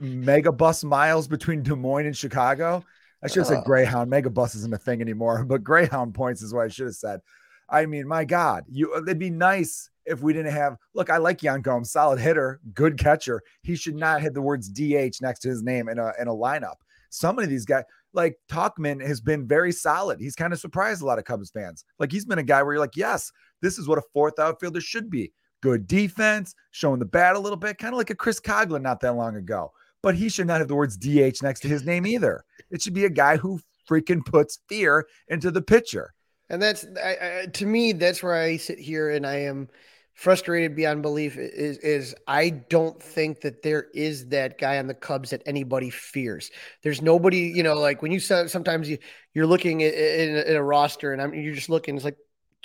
mega 0.00 0.52
bus 0.52 0.84
miles 0.84 1.26
between 1.26 1.62
Des 1.62 1.74
Moines 1.74 2.06
and 2.06 2.16
Chicago. 2.16 2.84
I 3.22 3.28
should 3.28 3.38
have 3.38 3.46
said 3.46 3.64
Greyhound. 3.64 4.10
Mega 4.10 4.30
bus 4.30 4.54
isn't 4.54 4.74
a 4.74 4.78
thing 4.78 5.00
anymore, 5.00 5.44
but 5.48 5.64
Greyhound 5.64 6.14
points 6.14 6.42
is 6.42 6.52
what 6.52 6.64
I 6.64 6.68
should 6.68 6.86
have 6.86 6.94
said. 6.94 7.20
I 7.68 7.86
mean, 7.86 8.06
my 8.06 8.24
God, 8.24 8.64
you 8.68 8.94
it'd 8.96 9.18
be 9.18 9.30
nice 9.30 9.90
if 10.06 10.20
we 10.20 10.32
didn't 10.32 10.52
have 10.52 10.76
look, 10.94 11.10
I 11.10 11.16
like 11.16 11.42
Yan 11.42 11.60
Gomes, 11.60 11.92
solid 11.92 12.18
hitter, 12.18 12.60
good 12.74 12.98
catcher. 12.98 13.42
He 13.62 13.76
should 13.76 13.96
not 13.96 14.22
have 14.22 14.34
the 14.34 14.42
words 14.42 14.68
DH 14.68 15.20
next 15.20 15.40
to 15.40 15.48
his 15.48 15.62
name 15.62 15.88
in 15.88 15.98
a 15.98 16.12
in 16.20 16.28
a 16.28 16.34
lineup. 16.34 16.76
Some 17.10 17.38
of 17.38 17.48
these 17.48 17.64
guys, 17.64 17.84
like 18.12 18.36
Tauchman, 18.48 19.04
has 19.06 19.20
been 19.20 19.46
very 19.46 19.72
solid. 19.72 20.20
He's 20.20 20.34
kind 20.34 20.52
of 20.52 20.58
surprised 20.58 21.00
a 21.00 21.06
lot 21.06 21.18
of 21.18 21.24
Cubs 21.24 21.50
fans. 21.50 21.84
Like 21.98 22.10
he's 22.10 22.24
been 22.24 22.38
a 22.38 22.42
guy 22.42 22.62
where 22.62 22.74
you're 22.74 22.80
like, 22.80 22.96
yes, 22.96 23.30
this 23.62 23.78
is 23.78 23.86
what 23.86 23.98
a 23.98 24.02
fourth 24.12 24.38
outfielder 24.38 24.80
should 24.80 25.10
be. 25.10 25.32
Good 25.62 25.86
defense, 25.86 26.54
showing 26.72 26.98
the 26.98 27.06
bat 27.06 27.36
a 27.36 27.38
little 27.38 27.56
bit, 27.56 27.78
kind 27.78 27.94
of 27.94 27.98
like 27.98 28.10
a 28.10 28.14
Chris 28.14 28.40
Coghlan 28.40 28.82
not 28.82 29.00
that 29.00 29.14
long 29.14 29.36
ago. 29.36 29.72
But 30.02 30.14
he 30.14 30.28
should 30.28 30.46
not 30.46 30.58
have 30.58 30.68
the 30.68 30.74
words 30.74 30.98
DH 30.98 31.42
next 31.42 31.60
to 31.60 31.68
his 31.68 31.86
name 31.86 32.06
either. 32.06 32.44
It 32.70 32.82
should 32.82 32.92
be 32.92 33.06
a 33.06 33.10
guy 33.10 33.38
who 33.38 33.60
freaking 33.88 34.24
puts 34.24 34.58
fear 34.68 35.06
into 35.28 35.50
the 35.50 35.62
pitcher. 35.62 36.12
And 36.50 36.60
that's 36.60 36.84
I, 37.02 37.42
I, 37.42 37.46
to 37.46 37.66
me, 37.66 37.92
that's 37.92 38.22
where 38.22 38.34
I 38.34 38.56
sit 38.56 38.78
here 38.78 39.10
and 39.10 39.26
I 39.26 39.36
am 39.36 39.68
frustrated 40.14 40.76
beyond 40.76 41.02
belief 41.02 41.36
is 41.36 41.76
is 41.78 42.14
I 42.26 42.50
don't 42.50 43.00
think 43.02 43.40
that 43.42 43.62
there 43.62 43.88
is 43.92 44.28
that 44.28 44.58
guy 44.58 44.78
on 44.78 44.86
the 44.86 44.94
Cubs 44.94 45.30
that 45.30 45.42
anybody 45.44 45.90
fears. 45.90 46.50
There's 46.82 47.02
nobody, 47.02 47.52
you 47.54 47.62
know, 47.62 47.74
like 47.74 48.00
when 48.00 48.12
you 48.12 48.20
sometimes 48.20 48.88
you 48.88 48.98
you're 49.34 49.46
looking 49.46 49.80
in, 49.80 49.92
a, 49.92 50.50
in 50.50 50.56
a 50.56 50.62
roster 50.62 51.12
and 51.12 51.20
I'm 51.20 51.34
you're 51.34 51.54
just 51.54 51.68
looking. 51.68 51.96
It's 51.96 52.04
like 52.04 52.16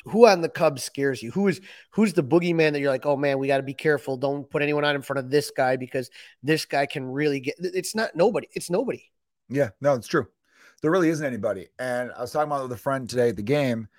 who 0.06 0.28
on 0.28 0.42
the 0.42 0.50
Cubs 0.50 0.84
scares 0.84 1.22
you? 1.22 1.32
Who 1.32 1.48
is 1.48 1.60
who's 1.92 2.14
the 2.14 2.24
boogeyman 2.24 2.72
that 2.72 2.80
you're 2.80 2.92
like, 2.92 3.06
oh 3.06 3.18
man, 3.18 3.40
we 3.40 3.48
got 3.48 3.58
to 3.58 3.64
be 3.64 3.74
careful. 3.74 4.16
Don't 4.16 4.50
put 4.50 4.62
anyone 4.62 4.86
on 4.86 4.96
in 4.96 5.02
front 5.02 5.20
of 5.20 5.30
this 5.30 5.52
guy 5.52 5.76
because 5.76 6.10
this 6.44 6.66
guy 6.66 6.86
can 6.86 7.06
really 7.06 7.40
get. 7.40 7.56
It's 7.60 7.96
not 7.96 8.16
nobody. 8.16 8.48
It's 8.54 8.70
nobody. 8.70 9.04
Yeah, 9.50 9.70
no, 9.82 9.96
it's 9.96 10.08
true. 10.08 10.28
There 10.82 10.92
really 10.92 11.10
isn't 11.10 11.26
anybody. 11.26 11.68
And 11.80 12.12
I 12.16 12.22
was 12.22 12.32
talking 12.32 12.50
about 12.50 12.64
with 12.64 12.72
a 12.72 12.78
friend 12.78 13.10
today 13.10 13.30
at 13.30 13.36
the 13.36 13.44
game 13.44 13.90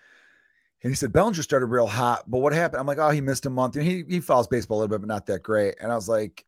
and 0.82 0.90
he 0.90 0.96
said 0.96 1.12
Bellinger 1.12 1.42
started 1.42 1.66
real 1.66 1.86
hot, 1.86 2.30
but 2.30 2.38
what 2.38 2.54
happened? 2.54 2.80
I'm 2.80 2.86
like, 2.86 2.98
oh, 2.98 3.10
he 3.10 3.20
missed 3.20 3.46
a 3.46 3.50
month. 3.50 3.76
And 3.76 3.84
he 3.84 4.04
he 4.08 4.20
follows 4.20 4.46
baseball 4.46 4.78
a 4.78 4.80
little 4.80 4.96
bit, 4.96 5.02
but 5.02 5.12
not 5.12 5.26
that 5.26 5.42
great. 5.42 5.74
And 5.80 5.92
I 5.92 5.94
was 5.94 6.08
like, 6.08 6.44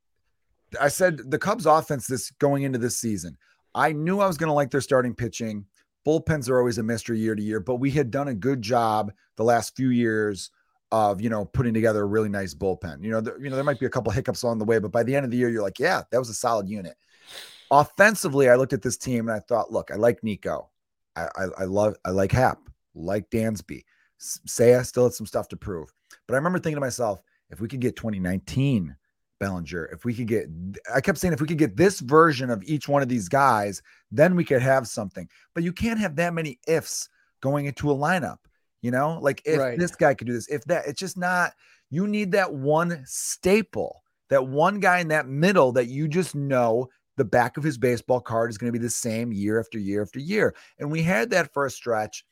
I 0.81 0.89
said 0.89 1.31
the 1.31 1.39
Cubs 1.39 1.67
offense 1.67 2.07
this 2.07 2.31
going 2.33 2.63
into 2.63 2.79
this 2.79 2.97
season, 2.97 3.37
I 3.75 3.93
knew 3.93 4.21
I 4.21 4.27
was 4.27 4.39
going 4.39 4.49
to 4.49 4.55
like 4.55 4.71
their 4.71 4.81
starting 4.81 5.15
pitching. 5.15 5.67
Bullpens 6.07 6.49
are 6.49 6.59
always 6.59 6.79
a 6.79 6.83
mystery 6.83 7.19
year 7.21 7.35
to 7.35 7.43
year, 7.43 7.61
but 7.61 7.77
we 7.77 7.91
had 7.91 8.11
done 8.11 8.29
a 8.29 8.35
good 8.35 8.63
job 8.63 9.13
the 9.37 9.45
last 9.45 9.77
few 9.77 9.91
years 9.91 10.51
of 10.91 11.21
you 11.21 11.31
know 11.31 11.45
putting 11.45 11.75
together 11.75 12.03
a 12.03 12.07
really 12.07 12.29
nice 12.29 12.55
bullpen. 12.55 13.03
You 13.05 13.11
know, 13.11 13.21
there, 13.21 13.39
you 13.39 13.51
know 13.51 13.57
there 13.57 13.65
might 13.65 13.81
be 13.81 13.87
a 13.87 13.91
couple 13.91 14.13
hiccups 14.13 14.43
along 14.43 14.59
the 14.59 14.65
way, 14.65 14.79
but 14.79 14.93
by 14.93 15.03
the 15.03 15.15
end 15.15 15.25
of 15.25 15.31
the 15.31 15.37
year, 15.37 15.51
you're 15.51 15.63
like, 15.63 15.79
yeah, 15.79 16.03
that 16.11 16.19
was 16.19 16.31
a 16.31 16.35
solid 16.35 16.69
unit. 16.69 16.97
Offensively, 17.71 18.49
I 18.49 18.57
looked 18.57 18.75
at 18.75 18.83
this 18.83 18.97
team 18.97 19.29
and 19.29 19.37
I 19.37 19.41
thought, 19.41 19.73
look, 19.73 19.91
I 19.91 19.97
like 19.97 20.23
Nico, 20.23 20.71
I, 21.17 21.29
I, 21.37 21.45
I 21.59 21.65
love, 21.65 21.97
I 22.05 22.11
like 22.11 22.33
Happ, 22.33 22.59
like 22.95 23.31
Dansby. 23.31 23.85
Seiya 24.23 24.85
still 24.87 25.05
had 25.05 25.15
some 25.15 25.27
stuff 25.27 25.49
to 25.49 25.57
prove. 25.57 25.93
But 26.27 26.35
I 26.35 26.37
remember 26.37 26.59
thinking 26.59 26.77
to 26.77 26.81
myself, 26.81 27.23
if 27.51 27.61
we 27.61 27.69
could 27.69 27.81
get 27.81 27.97
2019 27.97 28.97
Bellinger, 29.41 29.87
if 29.87 30.05
we 30.05 30.15
could 30.15 30.29
get, 30.29 30.47
I 30.95 31.01
kept 31.01 31.19
saying, 31.19 31.35
if 31.35 31.41
we 31.41 31.47
could 31.49 31.59
get 31.59 31.77
this 31.77 32.01
version 32.01 32.49
of 32.49 32.63
each 32.63 32.89
one 32.89 33.03
of 33.03 33.09
these 33.09 33.29
guys, 33.29 33.83
then 34.11 34.37
we 34.37 34.45
could 34.45 34.63
have 34.63 34.87
something. 34.87 35.29
But 35.55 35.65
you 35.65 35.73
can't 35.73 35.99
have 35.99 36.17
that 36.17 36.35
many 36.35 36.61
ifs 36.69 37.09
going 37.41 37.67
into 37.67 37.91
a 37.91 37.95
lineup, 37.95 38.39
you 38.81 38.93
know, 38.93 39.19
like 39.21 39.43
if 39.45 39.59
right. 39.59 39.79
this 39.79 39.97
guy 39.97 40.15
could 40.15 40.29
do 40.29 40.33
this, 40.33 40.49
if 40.49 40.65
that, 40.67 40.87
it's 40.87 41.01
just 41.01 41.19
not, 41.19 41.53
you 41.91 42.07
need 42.07 42.33
that 42.33 42.55
one 42.55 43.03
staple, 43.05 44.03
that 44.31 44.47
one 44.47 44.79
guy 44.79 45.01
in 45.01 45.09
that 45.09 45.27
middle 45.27 45.73
that 45.73 45.89
you 45.89 46.07
just 46.07 46.35
know 46.35 46.89
the 47.17 47.25
back 47.25 47.57
of 47.57 47.65
his 47.65 47.77
baseball 47.77 48.21
card 48.21 48.49
is 48.49 48.57
going 48.57 48.73
to 48.73 48.79
be 48.79 48.83
the 48.83 48.89
same 48.89 49.33
year 49.33 49.61
after 49.61 49.79
year 49.79 50.03
after 50.03 50.21
year. 50.21 50.55
And 50.79 50.91
we 50.91 51.03
had 51.03 51.31
that 51.31 51.53
for 51.53 51.67
a 51.67 51.71
stretch 51.71 52.25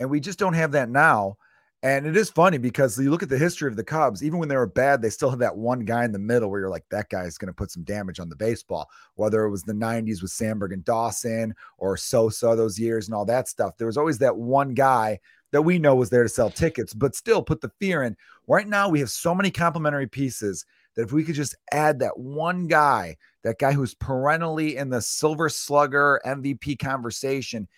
and 0.00 0.10
we 0.10 0.20
just 0.20 0.38
don't 0.38 0.54
have 0.54 0.72
that 0.72 0.88
now. 0.88 1.36
And 1.82 2.06
it 2.06 2.16
is 2.16 2.30
funny 2.30 2.56
because 2.56 2.98
you 2.98 3.10
look 3.10 3.22
at 3.22 3.28
the 3.28 3.36
history 3.36 3.68
of 3.68 3.76
the 3.76 3.84
Cubs, 3.84 4.24
even 4.24 4.38
when 4.38 4.48
they 4.48 4.56
were 4.56 4.66
bad, 4.66 5.02
they 5.02 5.10
still 5.10 5.28
have 5.28 5.40
that 5.40 5.54
one 5.54 5.80
guy 5.80 6.06
in 6.06 6.12
the 6.12 6.18
middle 6.18 6.48
where 6.48 6.60
you're 6.60 6.70
like, 6.70 6.86
that 6.90 7.10
guy's 7.10 7.36
going 7.36 7.48
to 7.48 7.54
put 7.54 7.70
some 7.70 7.84
damage 7.84 8.20
on 8.20 8.30
the 8.30 8.36
baseball. 8.36 8.88
Whether 9.16 9.44
it 9.44 9.50
was 9.50 9.64
the 9.64 9.74
90s 9.74 10.22
with 10.22 10.30
Sandberg 10.30 10.72
and 10.72 10.82
Dawson 10.82 11.54
or 11.76 11.98
Sosa 11.98 12.54
those 12.56 12.78
years 12.78 13.06
and 13.06 13.14
all 13.14 13.26
that 13.26 13.48
stuff, 13.48 13.76
there 13.76 13.86
was 13.86 13.98
always 13.98 14.16
that 14.18 14.34
one 14.34 14.72
guy 14.72 15.20
that 15.52 15.60
we 15.60 15.78
know 15.78 15.94
was 15.94 16.08
there 16.08 16.22
to 16.22 16.28
sell 16.30 16.48
tickets, 16.48 16.94
but 16.94 17.14
still 17.14 17.42
put 17.42 17.60
the 17.60 17.70
fear 17.78 18.02
in. 18.02 18.16
Right 18.46 18.66
now, 18.66 18.88
we 18.88 19.00
have 19.00 19.10
so 19.10 19.34
many 19.34 19.50
complementary 19.50 20.06
pieces 20.06 20.64
that 20.96 21.02
if 21.02 21.12
we 21.12 21.22
could 21.22 21.34
just 21.34 21.54
add 21.70 21.98
that 21.98 22.18
one 22.18 22.66
guy, 22.66 23.18
that 23.42 23.58
guy 23.58 23.72
who's 23.72 23.94
perennially 23.94 24.78
in 24.78 24.88
the 24.88 25.02
silver 25.02 25.50
slugger 25.50 26.18
MVP 26.24 26.78
conversation, 26.78 27.68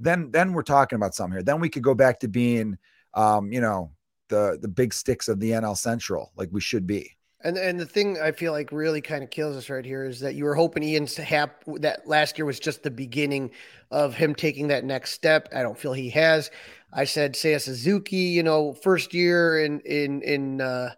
then 0.00 0.30
then 0.30 0.52
we're 0.52 0.62
talking 0.62 0.96
about 0.96 1.14
something 1.14 1.36
here. 1.36 1.42
Then 1.42 1.60
we 1.60 1.68
could 1.68 1.82
go 1.82 1.94
back 1.94 2.20
to 2.20 2.28
being, 2.28 2.78
um, 3.14 3.52
you 3.52 3.60
know, 3.60 3.92
the 4.28 4.58
the 4.60 4.68
big 4.68 4.92
sticks 4.94 5.28
of 5.28 5.38
the 5.38 5.50
NL 5.50 5.76
Central, 5.76 6.32
like 6.36 6.48
we 6.50 6.60
should 6.60 6.86
be. 6.86 7.16
And 7.42 7.56
and 7.56 7.78
the 7.78 7.86
thing 7.86 8.18
I 8.20 8.32
feel 8.32 8.52
like 8.52 8.72
really 8.72 9.00
kind 9.00 9.22
of 9.22 9.30
kills 9.30 9.56
us 9.56 9.70
right 9.70 9.84
here 9.84 10.04
is 10.04 10.20
that 10.20 10.34
you 10.34 10.44
were 10.44 10.54
hoping 10.54 10.82
Ian's 10.82 11.16
hap 11.16 11.64
that 11.78 12.06
last 12.06 12.36
year 12.36 12.44
was 12.44 12.60
just 12.60 12.82
the 12.82 12.90
beginning 12.90 13.50
of 13.90 14.14
him 14.14 14.34
taking 14.34 14.68
that 14.68 14.84
next 14.84 15.12
step. 15.12 15.48
I 15.54 15.62
don't 15.62 15.78
feel 15.78 15.92
he 15.92 16.10
has. 16.10 16.50
I 16.92 17.04
said 17.04 17.34
Seiya 17.34 17.60
Suzuki, 17.60 18.16
you 18.16 18.42
know, 18.42 18.74
first 18.74 19.14
year 19.14 19.64
in 19.64 19.80
in 19.80 20.22
in 20.22 20.60
uh, 20.60 20.90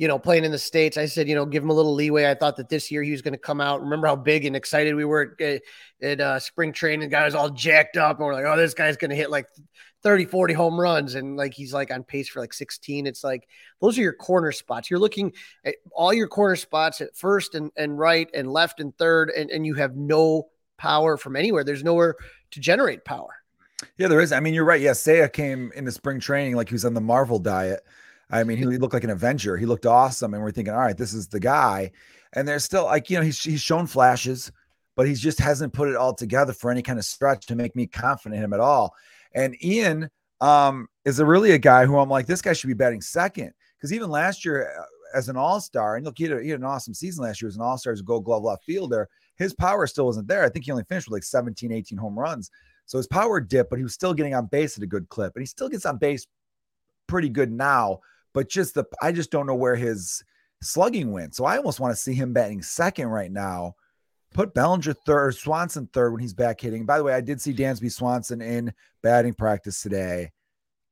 you 0.00 0.08
know, 0.08 0.18
playing 0.18 0.46
in 0.46 0.50
the 0.50 0.58
States, 0.58 0.96
I 0.96 1.04
said, 1.04 1.28
you 1.28 1.34
know, 1.34 1.44
give 1.44 1.62
him 1.62 1.68
a 1.68 1.74
little 1.74 1.92
leeway. 1.92 2.24
I 2.24 2.34
thought 2.34 2.56
that 2.56 2.70
this 2.70 2.90
year 2.90 3.02
he 3.02 3.10
was 3.10 3.20
going 3.20 3.34
to 3.34 3.38
come 3.38 3.60
out. 3.60 3.82
Remember 3.82 4.06
how 4.06 4.16
big 4.16 4.46
and 4.46 4.56
excited 4.56 4.94
we 4.94 5.04
were 5.04 5.36
at, 5.38 5.60
at 6.00 6.20
uh, 6.22 6.38
spring 6.38 6.72
training? 6.72 7.00
The 7.00 7.08
guy 7.08 7.26
was 7.26 7.34
all 7.34 7.50
jacked 7.50 7.98
up, 7.98 8.16
and 8.16 8.24
we're 8.24 8.32
like, 8.32 8.46
oh, 8.46 8.56
this 8.56 8.72
guy's 8.72 8.96
going 8.96 9.10
to 9.10 9.16
hit 9.16 9.30
like 9.30 9.44
30, 10.02 10.24
40 10.24 10.54
home 10.54 10.80
runs. 10.80 11.16
And 11.16 11.36
like 11.36 11.52
he's 11.52 11.74
like 11.74 11.90
on 11.90 12.02
pace 12.02 12.30
for 12.30 12.40
like 12.40 12.54
16. 12.54 13.06
It's 13.06 13.22
like 13.22 13.46
those 13.82 13.98
are 13.98 14.00
your 14.00 14.14
corner 14.14 14.52
spots. 14.52 14.88
You're 14.88 15.00
looking 15.00 15.34
at 15.66 15.74
all 15.92 16.14
your 16.14 16.28
corner 16.28 16.56
spots 16.56 17.02
at 17.02 17.14
first 17.14 17.54
and, 17.54 17.70
and 17.76 17.98
right 17.98 18.30
and 18.32 18.50
left 18.50 18.80
and 18.80 18.96
third, 18.96 19.28
and, 19.28 19.50
and 19.50 19.66
you 19.66 19.74
have 19.74 19.96
no 19.96 20.48
power 20.78 21.18
from 21.18 21.36
anywhere. 21.36 21.62
There's 21.62 21.84
nowhere 21.84 22.16
to 22.52 22.60
generate 22.60 23.04
power. 23.04 23.34
Yeah, 23.98 24.08
there 24.08 24.20
is. 24.20 24.32
I 24.32 24.40
mean, 24.40 24.54
you're 24.54 24.64
right. 24.64 24.80
Yeah, 24.80 24.92
Seiya 24.92 25.30
came 25.30 25.72
into 25.74 25.92
spring 25.92 26.20
training 26.20 26.56
like 26.56 26.70
he 26.70 26.74
was 26.74 26.86
on 26.86 26.94
the 26.94 27.02
Marvel 27.02 27.38
diet. 27.38 27.82
I 28.30 28.44
mean, 28.44 28.58
he 28.58 28.64
looked 28.64 28.94
like 28.94 29.04
an 29.04 29.10
Avenger. 29.10 29.56
He 29.56 29.66
looked 29.66 29.86
awesome, 29.86 30.34
and 30.34 30.42
we're 30.42 30.52
thinking, 30.52 30.74
all 30.74 30.80
right, 30.80 30.96
this 30.96 31.12
is 31.12 31.28
the 31.28 31.40
guy. 31.40 31.90
And 32.32 32.46
there's 32.46 32.64
still 32.64 32.84
like 32.84 33.10
you 33.10 33.16
know 33.16 33.24
he's 33.24 33.42
he's 33.42 33.60
shown 33.60 33.86
flashes, 33.86 34.52
but 34.96 35.06
he 35.06 35.14
just 35.14 35.38
hasn't 35.38 35.72
put 35.72 35.88
it 35.88 35.96
all 35.96 36.14
together 36.14 36.52
for 36.52 36.70
any 36.70 36.82
kind 36.82 36.98
of 36.98 37.04
stretch 37.04 37.46
to 37.46 37.56
make 37.56 37.74
me 37.74 37.86
confident 37.86 38.38
in 38.38 38.44
him 38.44 38.52
at 38.52 38.60
all. 38.60 38.94
And 39.34 39.56
Ian 39.64 40.10
um, 40.40 40.88
is 41.04 41.18
a 41.18 41.26
really 41.26 41.52
a 41.52 41.58
guy 41.58 41.86
who 41.86 41.98
I'm 41.98 42.08
like, 42.08 42.26
this 42.26 42.42
guy 42.42 42.52
should 42.52 42.68
be 42.68 42.74
batting 42.74 43.00
second 43.00 43.52
because 43.76 43.92
even 43.92 44.10
last 44.10 44.44
year 44.44 44.72
uh, 44.78 44.84
as 45.16 45.28
an 45.28 45.36
All 45.36 45.60
Star, 45.60 45.96
and 45.96 46.04
look, 46.04 46.18
he 46.18 46.24
had, 46.24 46.42
he 46.42 46.50
had, 46.50 46.60
an 46.60 46.66
awesome 46.66 46.94
season 46.94 47.24
last 47.24 47.42
year 47.42 47.48
as 47.48 47.56
an 47.56 47.62
All 47.62 47.78
Star, 47.78 47.92
as 47.92 48.00
a 48.00 48.04
Gold 48.04 48.24
Glove 48.24 48.44
left 48.44 48.64
fielder. 48.64 49.08
his 49.36 49.54
power 49.54 49.86
still 49.86 50.06
wasn't 50.06 50.28
there. 50.28 50.44
I 50.44 50.48
think 50.48 50.64
he 50.64 50.70
only 50.70 50.84
finished 50.84 51.08
with 51.08 51.16
like 51.16 51.24
17, 51.24 51.72
18 51.72 51.98
home 51.98 52.18
runs. 52.18 52.50
So 52.86 52.98
his 52.98 53.06
power 53.06 53.40
dipped, 53.40 53.70
but 53.70 53.78
he 53.78 53.82
was 53.82 53.94
still 53.94 54.14
getting 54.14 54.34
on 54.34 54.46
base 54.46 54.76
at 54.76 54.82
a 54.82 54.86
good 54.86 55.08
clip. 55.08 55.34
And 55.34 55.42
he 55.42 55.46
still 55.46 55.68
gets 55.68 55.86
on 55.86 55.96
base 55.96 56.26
pretty 57.06 57.28
good 57.28 57.52
now. 57.52 58.00
But 58.32 58.48
just 58.48 58.74
the, 58.74 58.84
I 59.02 59.12
just 59.12 59.30
don't 59.30 59.46
know 59.46 59.54
where 59.54 59.76
his 59.76 60.22
slugging 60.62 61.12
went. 61.12 61.34
So 61.34 61.44
I 61.44 61.56
almost 61.56 61.80
want 61.80 61.92
to 61.92 62.00
see 62.00 62.14
him 62.14 62.32
batting 62.32 62.62
second 62.62 63.08
right 63.08 63.30
now. 63.30 63.74
Put 64.32 64.54
Bellinger 64.54 64.92
third, 64.92 65.34
Swanson 65.34 65.88
third 65.92 66.12
when 66.12 66.20
he's 66.20 66.34
back 66.34 66.60
hitting. 66.60 66.86
By 66.86 66.98
the 66.98 67.04
way, 67.04 67.12
I 67.12 67.20
did 67.20 67.40
see 67.40 67.52
Dansby 67.52 67.90
Swanson 67.90 68.40
in 68.40 68.72
batting 69.02 69.34
practice 69.34 69.82
today. 69.82 70.30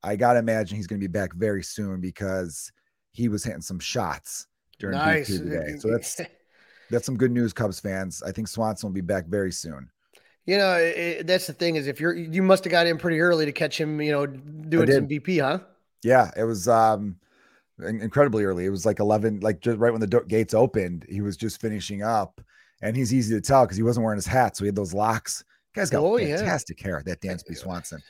I 0.02 0.16
got 0.16 0.32
to 0.32 0.40
imagine 0.40 0.76
he's 0.76 0.88
going 0.88 1.00
to 1.00 1.08
be 1.08 1.12
back 1.12 1.34
very 1.34 1.62
soon 1.62 2.00
because 2.00 2.72
he 3.12 3.28
was 3.28 3.44
hitting 3.44 3.60
some 3.60 3.78
shots 3.78 4.48
during 4.80 4.96
nice. 4.96 5.28
today. 5.28 5.76
So 5.78 5.88
that's 5.88 6.20
that's 6.90 7.06
some 7.06 7.16
good 7.16 7.30
news, 7.30 7.52
Cubs 7.52 7.78
fans. 7.78 8.22
I 8.24 8.32
think 8.32 8.48
Swanson 8.48 8.88
will 8.88 8.94
be 8.94 9.00
back 9.00 9.26
very 9.26 9.52
soon. 9.52 9.88
You 10.46 10.56
know, 10.56 10.76
it, 10.76 11.26
that's 11.26 11.46
the 11.46 11.52
thing 11.52 11.76
is 11.76 11.86
if 11.86 12.00
you're 12.00 12.14
you 12.14 12.42
must 12.42 12.64
have 12.64 12.70
got 12.70 12.86
in 12.86 12.96
pretty 12.96 13.20
early 13.20 13.44
to 13.44 13.52
catch 13.52 13.78
him. 13.78 14.00
You 14.00 14.12
know, 14.12 14.26
doing 14.26 14.90
some 14.90 15.06
BP, 15.06 15.40
huh? 15.42 15.60
Yeah, 16.02 16.30
it 16.36 16.44
was 16.44 16.68
um 16.68 17.16
incredibly 17.80 18.44
early. 18.44 18.64
It 18.64 18.70
was 18.70 18.86
like 18.86 19.00
eleven, 19.00 19.40
like 19.40 19.60
just 19.60 19.78
right 19.78 19.92
when 19.92 20.00
the 20.00 20.06
do- 20.06 20.24
gates 20.26 20.54
opened. 20.54 21.06
He 21.08 21.20
was 21.20 21.36
just 21.36 21.60
finishing 21.60 22.02
up, 22.02 22.40
and 22.82 22.96
he's 22.96 23.12
easy 23.12 23.34
to 23.34 23.40
tell 23.40 23.64
because 23.64 23.76
he 23.76 23.82
wasn't 23.82 24.04
wearing 24.04 24.18
his 24.18 24.26
hat, 24.26 24.56
so 24.56 24.64
he 24.64 24.68
had 24.68 24.76
those 24.76 24.94
locks. 24.94 25.44
Guy's 25.74 25.90
got 25.90 26.02
oh, 26.02 26.18
fantastic 26.18 26.80
yeah. 26.80 26.86
hair. 26.86 27.02
That 27.04 27.20
Dansby 27.20 27.56
Swanson. 27.56 28.02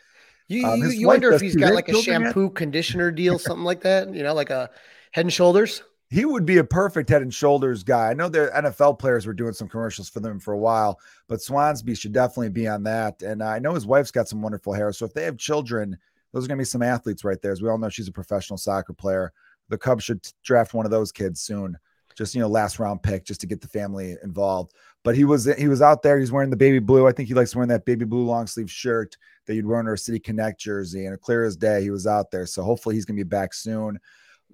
You, 0.48 0.66
um, 0.66 0.81
you, 0.81 0.88
you 0.88 1.07
wonder 1.07 1.31
if 1.33 1.42
he's 1.42 1.57
got 1.57 1.74
like 1.74 1.88
a 1.88 2.02
shampoo 2.02 2.44
yet? 2.44 2.54
conditioner 2.54 3.11
deal, 3.11 3.38
something 3.38 3.64
like 3.64 3.83
that. 3.83 4.12
You 4.14 4.22
know, 4.22 4.35
like 4.35 4.50
a 4.50 4.70
Head 5.12 5.26
and 5.26 5.33
Shoulders. 5.33 5.83
He 6.11 6.24
would 6.24 6.46
be 6.46 6.57
a 6.57 6.64
perfect 6.64 7.11
Head 7.11 7.20
and 7.20 7.33
Shoulders 7.33 7.83
guy. 7.83 8.09
I 8.09 8.14
know 8.14 8.31
the 8.31 8.50
NFL 8.57 8.98
players 8.98 9.26
were 9.26 9.35
doing 9.35 9.52
some 9.52 9.68
commercials 9.68 10.09
for 10.09 10.20
them 10.20 10.40
for 10.40 10.54
a 10.54 10.59
while, 10.59 10.98
but 11.28 11.40
Swansby 11.40 11.98
should 11.98 12.14
definitely 12.14 12.48
be 12.48 12.66
on 12.66 12.83
that. 12.85 13.20
And 13.20 13.42
I 13.42 13.59
know 13.59 13.74
his 13.74 13.87
wife's 13.87 14.11
got 14.11 14.26
some 14.26 14.40
wonderful 14.40 14.72
hair. 14.72 14.90
So 14.92 15.04
if 15.04 15.12
they 15.12 15.24
have 15.24 15.37
children, 15.37 15.98
those 16.33 16.46
are 16.46 16.48
going 16.48 16.57
to 16.57 16.62
be 16.62 16.66
some 16.66 16.83
athletes 16.83 17.24
right 17.24 17.40
there. 17.42 17.52
As 17.52 17.61
we 17.61 17.68
all 17.68 17.76
know, 17.76 17.90
she's 17.90 18.09
a 18.09 18.12
professional 18.12 18.57
soccer 18.57 18.94
player. 18.94 19.35
The 19.68 19.78
Cubs 19.78 20.04
should 20.04 20.26
draft 20.42 20.74
one 20.74 20.85
of 20.85 20.90
those 20.90 21.12
kids 21.12 21.40
soon. 21.40 21.78
Just 22.16 22.35
you 22.35 22.40
know, 22.40 22.48
last 22.48 22.78
round 22.81 23.02
pick, 23.02 23.24
just 23.24 23.40
to 23.42 23.46
get 23.46 23.61
the 23.61 23.68
family 23.68 24.16
involved. 24.24 24.72
But 25.04 25.14
he 25.14 25.24
was 25.24 25.44
he 25.57 25.68
was 25.68 25.81
out 25.81 26.02
there. 26.02 26.18
He's 26.18 26.33
wearing 26.33 26.50
the 26.50 26.57
baby 26.57 26.81
blue. 26.81 27.07
I 27.07 27.12
think 27.12 27.28
he 27.28 27.35
likes 27.35 27.54
wearing 27.54 27.68
that 27.68 27.85
baby 27.85 28.04
blue 28.04 28.24
long 28.24 28.46
sleeve 28.46 28.70
shirt 28.70 29.16
that 29.46 29.54
you'd 29.54 29.66
wear 29.66 29.78
under 29.78 29.92
a 29.92 29.98
City 29.98 30.18
Connect 30.18 30.61
jersey. 30.61 31.07
And 31.07 31.14
a 31.14 31.18
clear 31.18 31.44
as 31.44 31.57
day, 31.57 31.81
he 31.83 31.90
was 31.90 32.07
out 32.07 32.31
there. 32.31 32.44
So 32.46 32.62
hopefully 32.62 32.96
he's 32.96 33.04
going 33.04 33.16
to 33.16 33.24
be 33.24 33.28
back 33.28 33.54
soon. 33.54 34.00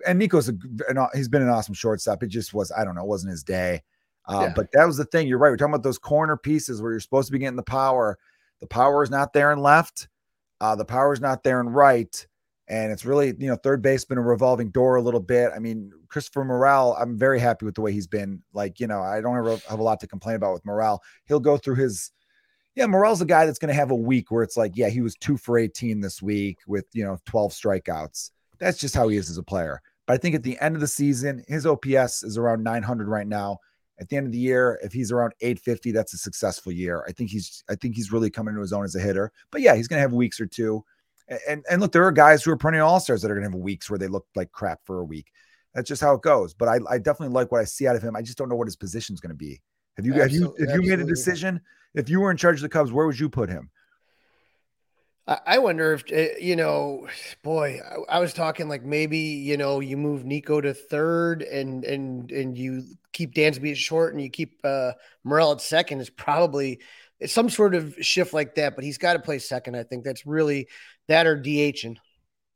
And 0.07 0.19
Nico's 0.19 0.49
a, 0.49 0.55
an, 0.89 1.07
he's 1.15 1.29
been 1.29 1.43
an 1.43 1.49
awesome 1.49 1.75
shortstop. 1.75 2.23
It 2.23 2.29
just 2.29 2.53
was 2.53 2.71
I 2.71 2.85
don't 2.85 2.95
know, 2.95 3.03
it 3.03 3.09
wasn't 3.09 3.31
his 3.31 3.43
day. 3.43 3.83
Uh, 4.27 4.47
yeah. 4.49 4.53
But 4.55 4.69
that 4.73 4.85
was 4.85 4.97
the 4.97 5.05
thing. 5.07 5.27
You're 5.27 5.39
right. 5.39 5.51
We're 5.51 5.57
talking 5.57 5.75
about 5.75 5.83
those 5.83 5.99
corner 5.99 6.37
pieces 6.37 6.83
where 6.83 6.93
you're 6.93 7.01
supposed 7.01 7.29
to 7.29 7.33
be 7.33 7.39
getting 7.39 7.57
the 7.57 7.63
power. 7.63 8.19
The 8.61 8.67
power 8.67 9.03
is 9.03 9.11
not 9.11 9.33
there 9.33 9.53
in 9.53 9.59
left. 9.59 10.09
Uh, 10.61 10.75
the 10.77 10.85
power 10.85 11.13
is 11.13 11.21
not 11.21 11.43
there 11.43 11.61
in 11.61 11.69
right. 11.69 12.27
And 12.67 12.91
it's 12.91 13.05
really, 13.05 13.35
you 13.39 13.49
know, 13.49 13.57
third 13.57 13.83
base 13.83 14.05
been 14.07 14.17
a 14.17 14.23
revolving 14.23 14.71
door 14.71 14.97
a 14.97 15.03
little 15.03 15.21
bit. 15.21 15.51
I 15.55 15.59
mean, 15.59 15.93
Christopher 16.09 16.45
Morel, 16.45 16.97
I'm 16.99 17.19
very 17.19 17.39
happy 17.39 17.67
with 17.67 17.75
the 17.75 17.83
way 17.83 17.93
he's 17.93 18.07
been. 18.07 18.43
Like, 18.55 18.81
you 18.81 18.87
know, 18.87 19.03
I 19.03 19.21
don't 19.21 19.37
ever 19.37 19.59
have 19.69 19.81
a 19.81 19.83
lot 19.83 20.01
to 20.01 20.07
complain 20.07 20.37
about 20.37 20.55
with 20.55 20.65
Morel. 20.65 21.03
He'll 21.27 21.41
go 21.41 21.59
through 21.59 21.77
his 21.77 22.11
yeah, 22.75 22.87
Morel's 22.87 23.21
a 23.21 23.27
guy 23.27 23.47
that's 23.47 23.59
going 23.59 23.69
to 23.69 23.75
have 23.75 23.91
a 23.93 23.97
week 23.97 24.31
where 24.31 24.43
it's 24.43 24.57
like, 24.57 24.73
yeah, 24.75 24.89
he 24.89 25.01
was 25.01 25.15
two 25.15 25.37
for 25.37 25.59
18 25.59 26.01
this 26.01 26.21
week 26.21 26.59
with, 26.67 26.87
you 26.93 27.05
know, 27.05 27.19
12 27.27 27.53
strikeouts. 27.53 28.31
That's 28.59 28.79
just 28.79 28.97
how 28.97 29.09
he 29.09 29.17
is 29.17 29.31
as 29.31 29.39
a 29.39 29.43
player. 29.43 29.81
But 30.07 30.15
I 30.15 30.17
think 30.17 30.35
at 30.35 30.43
the 30.43 30.59
end 30.61 30.75
of 30.75 30.81
the 30.81 30.89
season, 30.89 31.45
his 31.47 31.67
OPS 31.67 32.25
is 32.25 32.37
around 32.37 32.65
900 32.65 33.09
right 33.09 33.27
now. 33.27 33.59
At 34.01 34.09
the 34.09 34.17
end 34.17 34.27
of 34.27 34.33
the 34.33 34.39
year, 34.39 34.81
if 34.83 34.93
he's 34.93 35.13
around 35.13 35.35
850, 35.41 35.93
that's 35.93 36.15
a 36.15 36.19
successful 36.19 36.73
year. 36.73 37.05
I 37.07 37.13
think 37.13 37.31
he's, 37.31 37.63
I 37.71 37.77
think 37.77 37.95
he's 37.95 38.11
really 38.11 38.29
coming 38.29 38.55
to 38.55 38.61
his 38.61 38.73
own 38.73 38.85
as 38.85 38.97
a 38.97 39.01
hitter. 39.01 39.31
But 39.53 39.61
yeah, 39.61 39.77
he's 39.77 39.87
going 39.87 39.99
to 39.99 40.03
have 40.03 40.13
weeks 40.13 40.41
or 40.41 40.47
two. 40.47 40.85
And 41.49 41.65
and 41.71 41.81
look, 41.81 41.93
there 41.93 42.05
are 42.05 42.13
guys 42.13 42.43
who 42.43 42.51
are 42.51 42.57
perennial 42.57 42.87
all 42.87 43.01
stars 43.01 43.23
that 43.23 43.31
are 43.31 43.35
going 43.35 43.45
to 43.45 43.51
have 43.51 43.59
weeks 43.59 43.89
where 43.89 43.99
they 43.99 44.09
look 44.09 44.27
like 44.35 44.53
crap 44.53 44.81
for 44.85 44.99
a 44.99 45.05
week. 45.05 45.31
That's 45.75 45.89
just 45.89 46.03
how 46.03 46.15
it 46.15 46.23
goes. 46.23 46.55
But 46.55 46.69
I, 46.69 46.79
I 46.89 46.99
definitely 46.99 47.35
like 47.35 47.51
what 47.51 47.61
I 47.61 47.65
see 47.65 47.87
out 47.87 47.97
of 47.97 48.03
him. 48.03 48.15
I 48.15 48.23
just 48.23 48.39
don't 48.39 48.49
know 48.49 48.57
what 48.57 48.67
his 48.67 48.77
position 48.77 49.15
is 49.15 49.21
going 49.21 49.31
to 49.31 49.37
be. 49.37 49.61
Have 49.97 50.07
you 50.07 50.15
absolutely, 50.21 50.61
have 50.61 50.69
you 50.69 50.75
have 50.75 50.85
you 50.85 50.91
made 50.91 51.01
a 51.01 51.05
decision? 51.05 51.61
If 51.95 52.09
you 52.09 52.21
were 52.21 52.31
in 52.31 52.37
charge 52.37 52.57
of 52.57 52.63
the 52.63 52.69
Cubs, 52.69 52.93
where 52.93 53.07
would 53.07 53.19
you 53.19 53.29
put 53.29 53.49
him? 53.49 53.71
I 55.27 55.57
wonder 55.57 55.95
if 55.95 56.05
eh, 56.13 56.35
you 56.39 56.55
know, 56.55 57.09
boy. 57.43 57.81
I 58.11 58.19
was 58.19 58.35
talking 58.35 58.69
like 58.69 58.85
maybe 58.85 59.19
you 59.19 59.57
know 59.57 59.81
you 59.81 59.97
move 59.97 60.27
Nico 60.27 60.61
to 60.61 60.75
third 60.75 61.43
and 61.43 61.83
and 61.85 62.31
and 62.31 62.59
you 62.59 62.85
keep 63.13 63.35
Dansby 63.35 63.71
at 63.71 63.79
short 63.79 64.13
and 64.13 64.23
you 64.23 64.29
keep 64.29 64.61
uh, 64.65 64.93
Morel 65.23 65.53
at 65.53 65.63
second 65.63 66.01
is 66.01 66.11
probably 66.11 66.81
it's 67.21 67.33
some 67.33 67.49
sort 67.49 67.75
of 67.75 67.95
shift 68.01 68.33
like 68.33 68.55
that. 68.57 68.75
But 68.75 68.85
he's 68.85 68.99
got 68.99 69.15
to 69.15 69.19
play 69.19 69.39
second. 69.39 69.77
I 69.77 69.83
think 69.83 70.05
that's 70.05 70.27
really 70.27 70.69
that 71.09 71.27
or 71.27 71.37
DHing. 71.37 71.97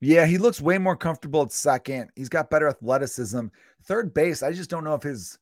Yeah, 0.00 0.26
he 0.26 0.38
looks 0.38 0.60
way 0.60 0.78
more 0.78 0.96
comfortable 0.96 1.42
at 1.42 1.52
second. 1.52 2.10
He's 2.14 2.28
got 2.28 2.50
better 2.50 2.68
athleticism. 2.68 3.46
Third 3.84 4.14
base, 4.14 4.42
I 4.42 4.52
just 4.52 4.70
don't 4.70 4.84
know 4.84 4.94
if 4.94 5.02
his 5.02 5.38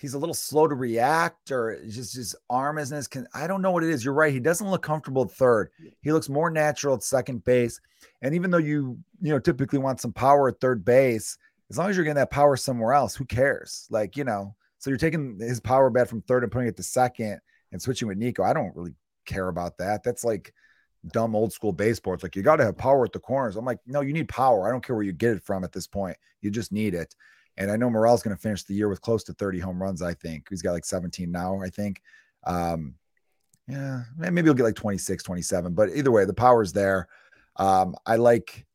he's 0.00 0.14
a 0.14 0.18
little 0.18 0.34
slow 0.34 0.68
to 0.68 0.74
react 0.74 1.50
or 1.50 1.80
just 1.88 2.14
his 2.14 2.34
arm 2.50 2.78
isn't 2.78 2.96
as 2.96 3.08
con- 3.08 3.28
I 3.32 3.46
don't 3.46 3.62
know 3.62 3.70
what 3.70 3.84
it 3.84 3.90
is. 3.90 4.04
You're 4.04 4.12
right. 4.12 4.32
He 4.32 4.40
doesn't 4.40 4.68
look 4.68 4.82
comfortable 4.82 5.24
at 5.24 5.30
third. 5.30 5.70
He 6.02 6.12
looks 6.12 6.28
more 6.28 6.50
natural 6.50 6.96
at 6.96 7.02
second 7.02 7.44
base. 7.44 7.80
And 8.20 8.34
even 8.34 8.50
though 8.50 8.58
you, 8.58 8.98
you 9.22 9.32
know, 9.32 9.38
typically 9.38 9.78
want 9.78 10.00
some 10.00 10.12
power 10.12 10.48
at 10.48 10.60
third 10.60 10.84
base, 10.84 11.38
as 11.70 11.78
long 11.78 11.88
as 11.88 11.96
you're 11.96 12.04
getting 12.04 12.16
that 12.16 12.30
power 12.30 12.56
somewhere 12.56 12.92
else, 12.92 13.14
who 13.14 13.24
cares? 13.24 13.86
Like, 13.88 14.16
you 14.16 14.24
know, 14.24 14.54
so 14.78 14.90
you're 14.90 14.98
taking 14.98 15.38
his 15.38 15.60
power 15.60 15.88
bat 15.88 16.08
from 16.08 16.20
third 16.22 16.42
and 16.42 16.52
putting 16.52 16.68
it 16.68 16.76
to 16.76 16.82
second 16.82 17.40
and 17.74 17.82
switching 17.82 18.06
with 18.06 18.16
Nico. 18.16 18.44
I 18.44 18.52
don't 18.52 18.74
really 18.76 18.94
care 19.26 19.48
about 19.48 19.76
that. 19.78 20.04
That's 20.04 20.24
like 20.24 20.54
dumb 21.12 21.34
old 21.34 21.52
school 21.52 21.72
baseball. 21.72 22.14
It's 22.14 22.22
like 22.22 22.36
you 22.36 22.42
got 22.42 22.56
to 22.56 22.64
have 22.64 22.78
power 22.78 23.04
at 23.04 23.12
the 23.12 23.18
corners. 23.18 23.56
I'm 23.56 23.64
like, 23.64 23.80
no, 23.84 24.00
you 24.00 24.12
need 24.12 24.28
power. 24.28 24.66
I 24.66 24.70
don't 24.70 24.82
care 24.82 24.94
where 24.94 25.04
you 25.04 25.12
get 25.12 25.36
it 25.36 25.42
from 25.42 25.64
at 25.64 25.72
this 25.72 25.88
point. 25.88 26.16
You 26.40 26.52
just 26.52 26.70
need 26.70 26.94
it. 26.94 27.14
And 27.56 27.72
I 27.72 27.76
know 27.76 27.90
Morel's 27.90 28.22
going 28.22 28.34
to 28.34 28.40
finish 28.40 28.62
the 28.62 28.74
year 28.74 28.88
with 28.88 29.00
close 29.00 29.24
to 29.24 29.32
30 29.32 29.58
home 29.58 29.82
runs. 29.82 30.02
I 30.02 30.14
think 30.14 30.46
he's 30.48 30.62
got 30.62 30.72
like 30.72 30.84
17 30.84 31.30
now. 31.30 31.60
I 31.60 31.68
think. 31.68 32.00
Um, 32.46 32.94
yeah, 33.66 34.02
maybe 34.16 34.42
he'll 34.42 34.54
get 34.54 34.62
like 34.62 34.76
26, 34.76 35.24
27. 35.24 35.74
But 35.74 35.90
either 35.94 36.12
way, 36.12 36.24
the 36.24 36.32
power's 36.32 36.72
there. 36.72 37.08
Um, 37.56 37.96
I 38.06 38.16
like, 38.16 38.66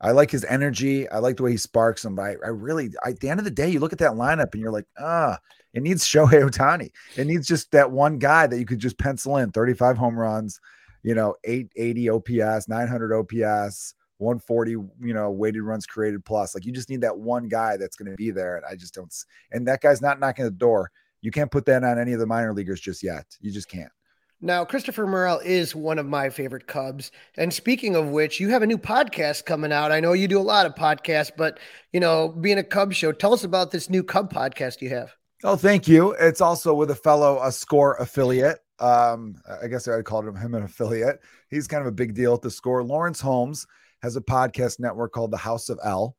I 0.00 0.10
like 0.10 0.30
his 0.30 0.44
energy. 0.44 1.08
I 1.08 1.18
like 1.18 1.36
the 1.36 1.42
way 1.42 1.52
he 1.52 1.56
sparks 1.56 2.02
them. 2.02 2.14
But 2.14 2.22
I, 2.22 2.36
I 2.44 2.48
really, 2.48 2.90
I, 3.04 3.10
at 3.10 3.20
the 3.20 3.28
end 3.28 3.40
of 3.40 3.44
the 3.44 3.50
day, 3.50 3.68
you 3.68 3.80
look 3.80 3.92
at 3.92 3.98
that 4.00 4.12
lineup 4.12 4.52
and 4.52 4.60
you're 4.60 4.72
like, 4.72 4.86
ah, 4.98 5.38
it 5.72 5.82
needs 5.82 6.06
Shohei 6.06 6.42
Ohtani. 6.48 6.90
It 7.16 7.26
needs 7.26 7.46
just 7.46 7.70
that 7.72 7.90
one 7.90 8.18
guy 8.18 8.46
that 8.46 8.58
you 8.58 8.66
could 8.66 8.78
just 8.78 8.98
pencil 8.98 9.38
in 9.38 9.52
35 9.52 9.96
home 9.96 10.18
runs, 10.18 10.60
you 11.02 11.14
know, 11.14 11.34
880 11.44 12.10
OPS, 12.10 12.68
900 12.68 13.12
OPS, 13.14 13.94
140, 14.18 14.70
you 14.70 15.14
know, 15.14 15.30
weighted 15.30 15.62
runs 15.62 15.86
created 15.86 16.24
plus. 16.24 16.54
Like 16.54 16.64
you 16.64 16.72
just 16.72 16.90
need 16.90 17.02
that 17.02 17.18
one 17.18 17.48
guy 17.48 17.76
that's 17.76 17.96
going 17.96 18.10
to 18.10 18.16
be 18.16 18.30
there. 18.30 18.56
And 18.56 18.66
I 18.66 18.76
just 18.76 18.94
don't. 18.94 19.14
And 19.52 19.66
that 19.68 19.80
guy's 19.80 20.02
not 20.02 20.20
knocking 20.20 20.44
the 20.44 20.50
door. 20.50 20.90
You 21.22 21.30
can't 21.30 21.50
put 21.50 21.64
that 21.66 21.84
on 21.84 21.98
any 21.98 22.12
of 22.12 22.20
the 22.20 22.26
minor 22.26 22.52
leaguers 22.52 22.80
just 22.80 23.02
yet. 23.02 23.26
You 23.40 23.50
just 23.50 23.68
can't. 23.68 23.92
Now, 24.40 24.66
Christopher 24.66 25.06
Morel 25.06 25.40
is 25.42 25.74
one 25.74 25.98
of 25.98 26.06
my 26.06 26.28
favorite 26.28 26.66
Cubs. 26.66 27.10
And 27.38 27.52
speaking 27.52 27.96
of 27.96 28.08
which, 28.08 28.38
you 28.38 28.50
have 28.50 28.62
a 28.62 28.66
new 28.66 28.76
podcast 28.76 29.46
coming 29.46 29.72
out. 29.72 29.92
I 29.92 30.00
know 30.00 30.12
you 30.12 30.28
do 30.28 30.38
a 30.38 30.42
lot 30.42 30.66
of 30.66 30.74
podcasts, 30.74 31.32
but 31.34 31.58
you 31.92 32.00
know, 32.00 32.28
being 32.28 32.58
a 32.58 32.64
Cub 32.64 32.92
show, 32.92 33.12
tell 33.12 33.32
us 33.32 33.44
about 33.44 33.70
this 33.70 33.88
new 33.88 34.02
Cub 34.02 34.30
podcast 34.32 34.82
you 34.82 34.90
have. 34.90 35.14
Oh, 35.42 35.56
thank 35.56 35.88
you. 35.88 36.12
It's 36.12 36.42
also 36.42 36.74
with 36.74 36.90
a 36.90 36.94
fellow 36.94 37.40
a 37.42 37.50
score 37.50 37.96
affiliate. 37.96 38.58
Um, 38.78 39.36
I 39.62 39.68
guess 39.68 39.88
I'd 39.88 40.04
call 40.04 40.26
him 40.26 40.36
him 40.36 40.54
an 40.54 40.64
affiliate. 40.64 41.20
He's 41.48 41.66
kind 41.66 41.80
of 41.80 41.86
a 41.86 41.92
big 41.92 42.14
deal 42.14 42.34
at 42.34 42.42
the 42.42 42.50
score. 42.50 42.82
Lawrence 42.82 43.20
Holmes 43.20 43.66
has 44.02 44.16
a 44.16 44.20
podcast 44.20 44.80
network 44.80 45.12
called 45.12 45.30
The 45.30 45.38
House 45.38 45.70
of 45.70 45.80
L. 45.82 46.14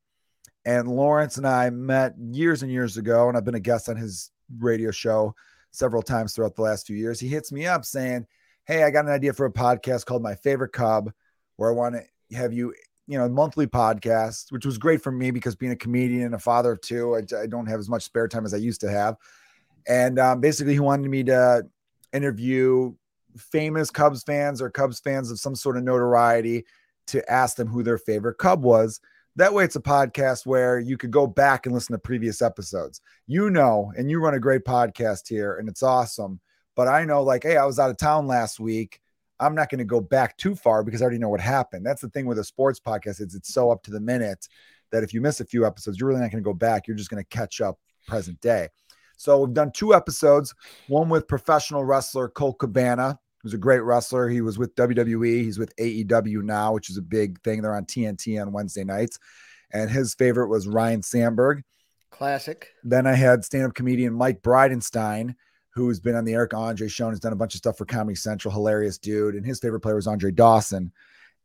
And 0.65 0.87
Lawrence 0.87 1.37
and 1.37 1.47
I 1.47 1.69
met 1.69 2.15
years 2.17 2.63
and 2.63 2.71
years 2.71 2.97
ago, 2.97 3.29
and 3.29 3.37
I've 3.37 3.45
been 3.45 3.55
a 3.55 3.59
guest 3.59 3.89
on 3.89 3.95
his 3.95 4.31
radio 4.59 4.89
show 4.91 5.35
several 5.77 6.01
times 6.01 6.33
throughout 6.33 6.55
the 6.55 6.61
last 6.61 6.87
few 6.87 6.95
years. 6.95 7.19
He 7.19 7.27
hits 7.27 7.51
me 7.51 7.65
up 7.67 7.85
saying, 7.85 8.25
Hey, 8.65 8.83
I 8.83 8.89
got 8.89 9.05
an 9.05 9.11
idea 9.11 9.33
for 9.33 9.45
a 9.45 9.51
podcast 9.51 10.05
called 10.05 10.23
My 10.23 10.35
Favorite 10.35 10.73
Cub, 10.73 11.11
where 11.55 11.69
I 11.69 11.73
want 11.73 11.95
to 11.95 12.35
have 12.35 12.51
you, 12.51 12.73
you 13.07 13.17
know, 13.17 13.29
monthly 13.29 13.67
podcast, 13.67 14.51
which 14.51 14.65
was 14.65 14.77
great 14.77 15.01
for 15.01 15.11
me 15.11 15.31
because 15.31 15.55
being 15.55 15.71
a 15.71 15.77
comedian 15.77 16.25
and 16.25 16.35
a 16.35 16.39
father 16.39 16.73
of 16.73 16.81
two, 16.81 17.15
I, 17.15 17.19
I 17.43 17.47
don't 17.47 17.67
have 17.67 17.79
as 17.79 17.87
much 17.87 18.03
spare 18.03 18.27
time 18.27 18.45
as 18.45 18.53
I 18.53 18.57
used 18.57 18.81
to 18.81 18.89
have. 18.89 19.15
And 19.87 20.19
um, 20.19 20.41
basically, 20.41 20.73
he 20.73 20.79
wanted 20.79 21.09
me 21.09 21.23
to 21.25 21.65
interview 22.11 22.93
famous 23.37 23.89
Cubs 23.89 24.23
fans 24.23 24.61
or 24.61 24.69
Cubs 24.69 24.99
fans 24.99 25.31
of 25.31 25.39
some 25.39 25.55
sort 25.55 25.77
of 25.77 25.83
notoriety 25.83 26.65
to 27.07 27.31
ask 27.31 27.55
them 27.55 27.67
who 27.67 27.83
their 27.83 27.97
favorite 27.97 28.37
Cub 28.37 28.63
was. 28.63 28.99
That 29.37 29.53
way, 29.53 29.63
it's 29.63 29.75
a 29.75 29.81
podcast 29.81 30.47
where 30.47 30.79
you 30.79 30.97
could 30.97 31.11
go 31.11 31.27
back 31.27 31.67
and 31.67 31.75
listen 31.75 31.93
to 31.93 31.99
previous 31.99 32.41
episodes. 32.41 33.01
You 33.27 33.51
know, 33.51 33.93
and 33.95 34.09
you 34.09 34.19
run 34.19 34.33
a 34.33 34.39
great 34.39 34.65
podcast 34.65 35.29
here, 35.29 35.57
and 35.57 35.69
it's 35.69 35.83
awesome. 35.83 36.39
But 36.75 36.87
I 36.87 37.05
know, 37.05 37.21
like, 37.21 37.43
hey, 37.43 37.55
I 37.55 37.65
was 37.65 37.77
out 37.77 37.91
of 37.91 37.97
town 37.97 38.25
last 38.25 38.59
week. 38.59 38.99
I'm 39.39 39.53
not 39.53 39.69
going 39.69 39.77
to 39.77 39.85
go 39.85 40.01
back 40.01 40.37
too 40.37 40.55
far 40.55 40.83
because 40.83 41.03
I 41.03 41.05
already 41.05 41.19
know 41.19 41.29
what 41.29 41.39
happened. 41.39 41.85
That's 41.85 42.01
the 42.01 42.09
thing 42.09 42.25
with 42.25 42.39
a 42.39 42.43
sports 42.43 42.79
podcast 42.79 43.21
is 43.21 43.35
it's 43.35 43.53
so 43.53 43.69
up 43.69 43.83
to 43.83 43.91
the 43.91 43.99
minute 43.99 44.47
that 44.91 45.03
if 45.03 45.13
you 45.13 45.21
miss 45.21 45.39
a 45.39 45.45
few 45.45 45.67
episodes, 45.67 45.99
you're 45.99 46.09
really 46.09 46.21
not 46.21 46.31
going 46.31 46.43
to 46.43 46.47
go 46.47 46.55
back. 46.55 46.87
You're 46.87 46.97
just 46.97 47.11
going 47.11 47.23
to 47.23 47.29
catch 47.29 47.61
up 47.61 47.77
present 48.07 48.41
day. 48.41 48.69
So 49.17 49.43
we've 49.43 49.53
done 49.53 49.71
two 49.71 49.93
episodes, 49.93 50.55
one 50.87 51.09
with 51.09 51.27
professional 51.27 51.83
wrestler 51.83 52.27
Cole 52.27 52.55
Cabana, 52.55 53.19
who's 53.41 53.53
a 53.53 53.57
great 53.57 53.81
wrestler. 53.81 54.29
He 54.29 54.41
was 54.41 54.57
with 54.57 54.75
WWE, 54.75 55.43
he's 55.43 55.59
with 55.59 55.75
AEW 55.77 56.43
now, 56.43 56.73
which 56.73 56.89
is 56.89 56.97
a 56.97 57.01
big 57.01 57.41
thing. 57.41 57.61
They're 57.61 57.75
on 57.75 57.85
TNT 57.85 58.41
on 58.41 58.51
Wednesday 58.51 58.83
nights. 58.83 59.19
And 59.71 59.89
his 59.89 60.13
favorite 60.13 60.47
was 60.47 60.67
Ryne 60.67 61.01
Sandberg. 61.01 61.63
Classic. 62.09 62.69
Then 62.83 63.05
I 63.05 63.13
had 63.13 63.43
stand-up 63.43 63.73
comedian 63.73 64.13
Mike 64.13 64.41
Bridenstine, 64.41 65.35
who's 65.71 65.99
been 65.99 66.15
on 66.15 66.25
the 66.25 66.33
Eric 66.33 66.53
Andre 66.53 66.87
show 66.87 67.05
and 67.05 67.13
has 67.13 67.19
done 67.19 67.33
a 67.33 67.37
bunch 67.37 67.53
of 67.53 67.59
stuff 67.59 67.77
for 67.77 67.85
Comedy 67.85 68.15
Central. 68.15 68.53
Hilarious 68.53 68.97
dude. 68.97 69.35
And 69.35 69.45
his 69.45 69.59
favorite 69.59 69.81
player 69.81 69.95
was 69.95 70.07
Andre 70.07 70.31
Dawson. 70.31 70.91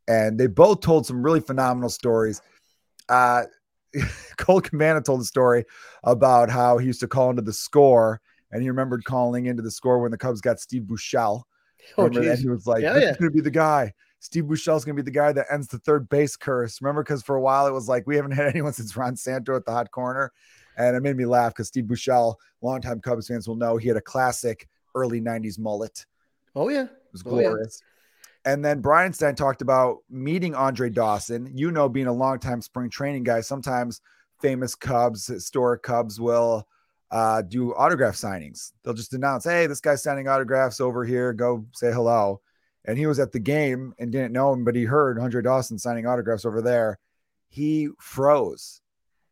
And 0.07 0.39
they 0.39 0.47
both 0.47 0.81
told 0.81 1.05
some 1.05 1.21
really 1.21 1.41
phenomenal 1.41 1.89
stories. 1.89 2.41
Uh, 3.09 3.43
Colt 4.37 4.69
Cabana 4.69 5.01
told 5.01 5.21
a 5.21 5.25
story 5.25 5.65
about 6.03 6.49
how 6.49 6.77
he 6.77 6.87
used 6.87 6.99
to 7.01 7.07
call 7.07 7.29
into 7.29 7.41
the 7.41 7.53
score, 7.53 8.21
and 8.51 8.61
he 8.61 8.69
remembered 8.69 9.03
calling 9.03 9.45
into 9.45 9.61
the 9.61 9.71
score 9.71 9.99
when 9.99 10.11
the 10.11 10.17
Cubs 10.17 10.41
got 10.41 10.59
Steve 10.59 10.83
Buechele. 10.83 11.43
Oh, 11.97 12.03
Remember 12.05 12.27
that? 12.29 12.39
He 12.39 12.47
was 12.49 12.65
like, 12.67 12.81
Yeah, 12.81 12.93
"This 12.93 13.03
yeah. 13.03 13.09
is 13.11 13.17
going 13.17 13.31
to 13.31 13.35
be 13.35 13.41
the 13.41 13.51
guy. 13.51 13.93
Steve 14.19 14.45
Buechele's 14.45 14.85
going 14.85 14.95
to 14.95 15.03
be 15.03 15.05
the 15.05 15.11
guy 15.15 15.31
that 15.33 15.47
ends 15.51 15.67
the 15.67 15.79
third 15.79 16.07
base 16.09 16.35
curse." 16.35 16.81
Remember, 16.81 17.03
because 17.03 17.23
for 17.23 17.35
a 17.35 17.41
while 17.41 17.67
it 17.67 17.71
was 17.73 17.87
like 17.89 18.07
we 18.07 18.15
haven't 18.15 18.31
had 18.31 18.47
anyone 18.53 18.73
since 18.73 18.95
Ron 18.95 19.15
Santo 19.15 19.55
at 19.55 19.65
the 19.65 19.71
hot 19.71 19.91
corner, 19.91 20.31
and 20.77 20.95
it 20.95 21.01
made 21.03 21.17
me 21.17 21.25
laugh 21.25 21.51
because 21.53 21.67
Steve 21.67 21.85
Buechele, 21.85 22.35
longtime 22.61 23.01
Cubs 23.01 23.27
fans 23.27 23.47
will 23.47 23.55
know, 23.55 23.77
he 23.77 23.87
had 23.87 23.97
a 23.97 24.01
classic 24.01 24.67
early 24.95 25.19
'90s 25.21 25.59
mullet. 25.59 26.05
Oh 26.55 26.69
yeah. 26.69 26.83
It 26.83 26.89
was 27.11 27.23
Oh, 27.25 27.37
yeah. 27.39 27.47
glorious. 27.49 27.81
And 28.45 28.63
then 28.63 28.81
Bridenstine 28.81 29.35
talked 29.37 29.61
about 29.61 29.99
meeting 30.09 30.53
Andre 30.53 30.89
Dawson. 30.89 31.49
You 31.55 31.71
know, 31.71 31.87
being 31.87 32.07
a 32.07 32.13
longtime 32.13 32.61
spring 32.61 32.89
training 32.89 33.23
guy, 33.23 33.39
sometimes 33.41 34.01
famous 34.41 34.75
Cubs, 34.75 35.27
historic 35.27 35.81
Cubs 35.83 36.19
will 36.19 36.67
uh, 37.13 37.43
do 37.43 37.75
autograph 37.75 38.15
signings. 38.15 38.71
They'll 38.83 38.95
just 38.95 39.13
announce, 39.13 39.43
hey, 39.43 39.67
this 39.67 39.79
guy's 39.79 40.01
signing 40.01 40.27
autographs 40.27 40.81
over 40.81 41.05
here. 41.05 41.31
Go 41.31 41.67
say 41.71 41.91
hello. 41.93 42.41
And 42.85 42.97
he 42.97 43.05
was 43.05 43.19
at 43.19 43.31
the 43.31 43.39
game 43.39 43.93
and 43.99 44.11
didn't 44.11 44.33
know 44.33 44.51
him, 44.51 44.65
but 44.65 44.75
he 44.75 44.83
heard 44.83 45.19
Andre 45.19 45.43
Dawson 45.43 45.77
signing 45.77 46.07
autographs 46.07 46.43
over 46.43 46.59
there. 46.59 46.97
He 47.49 47.89
froze. 47.99 48.81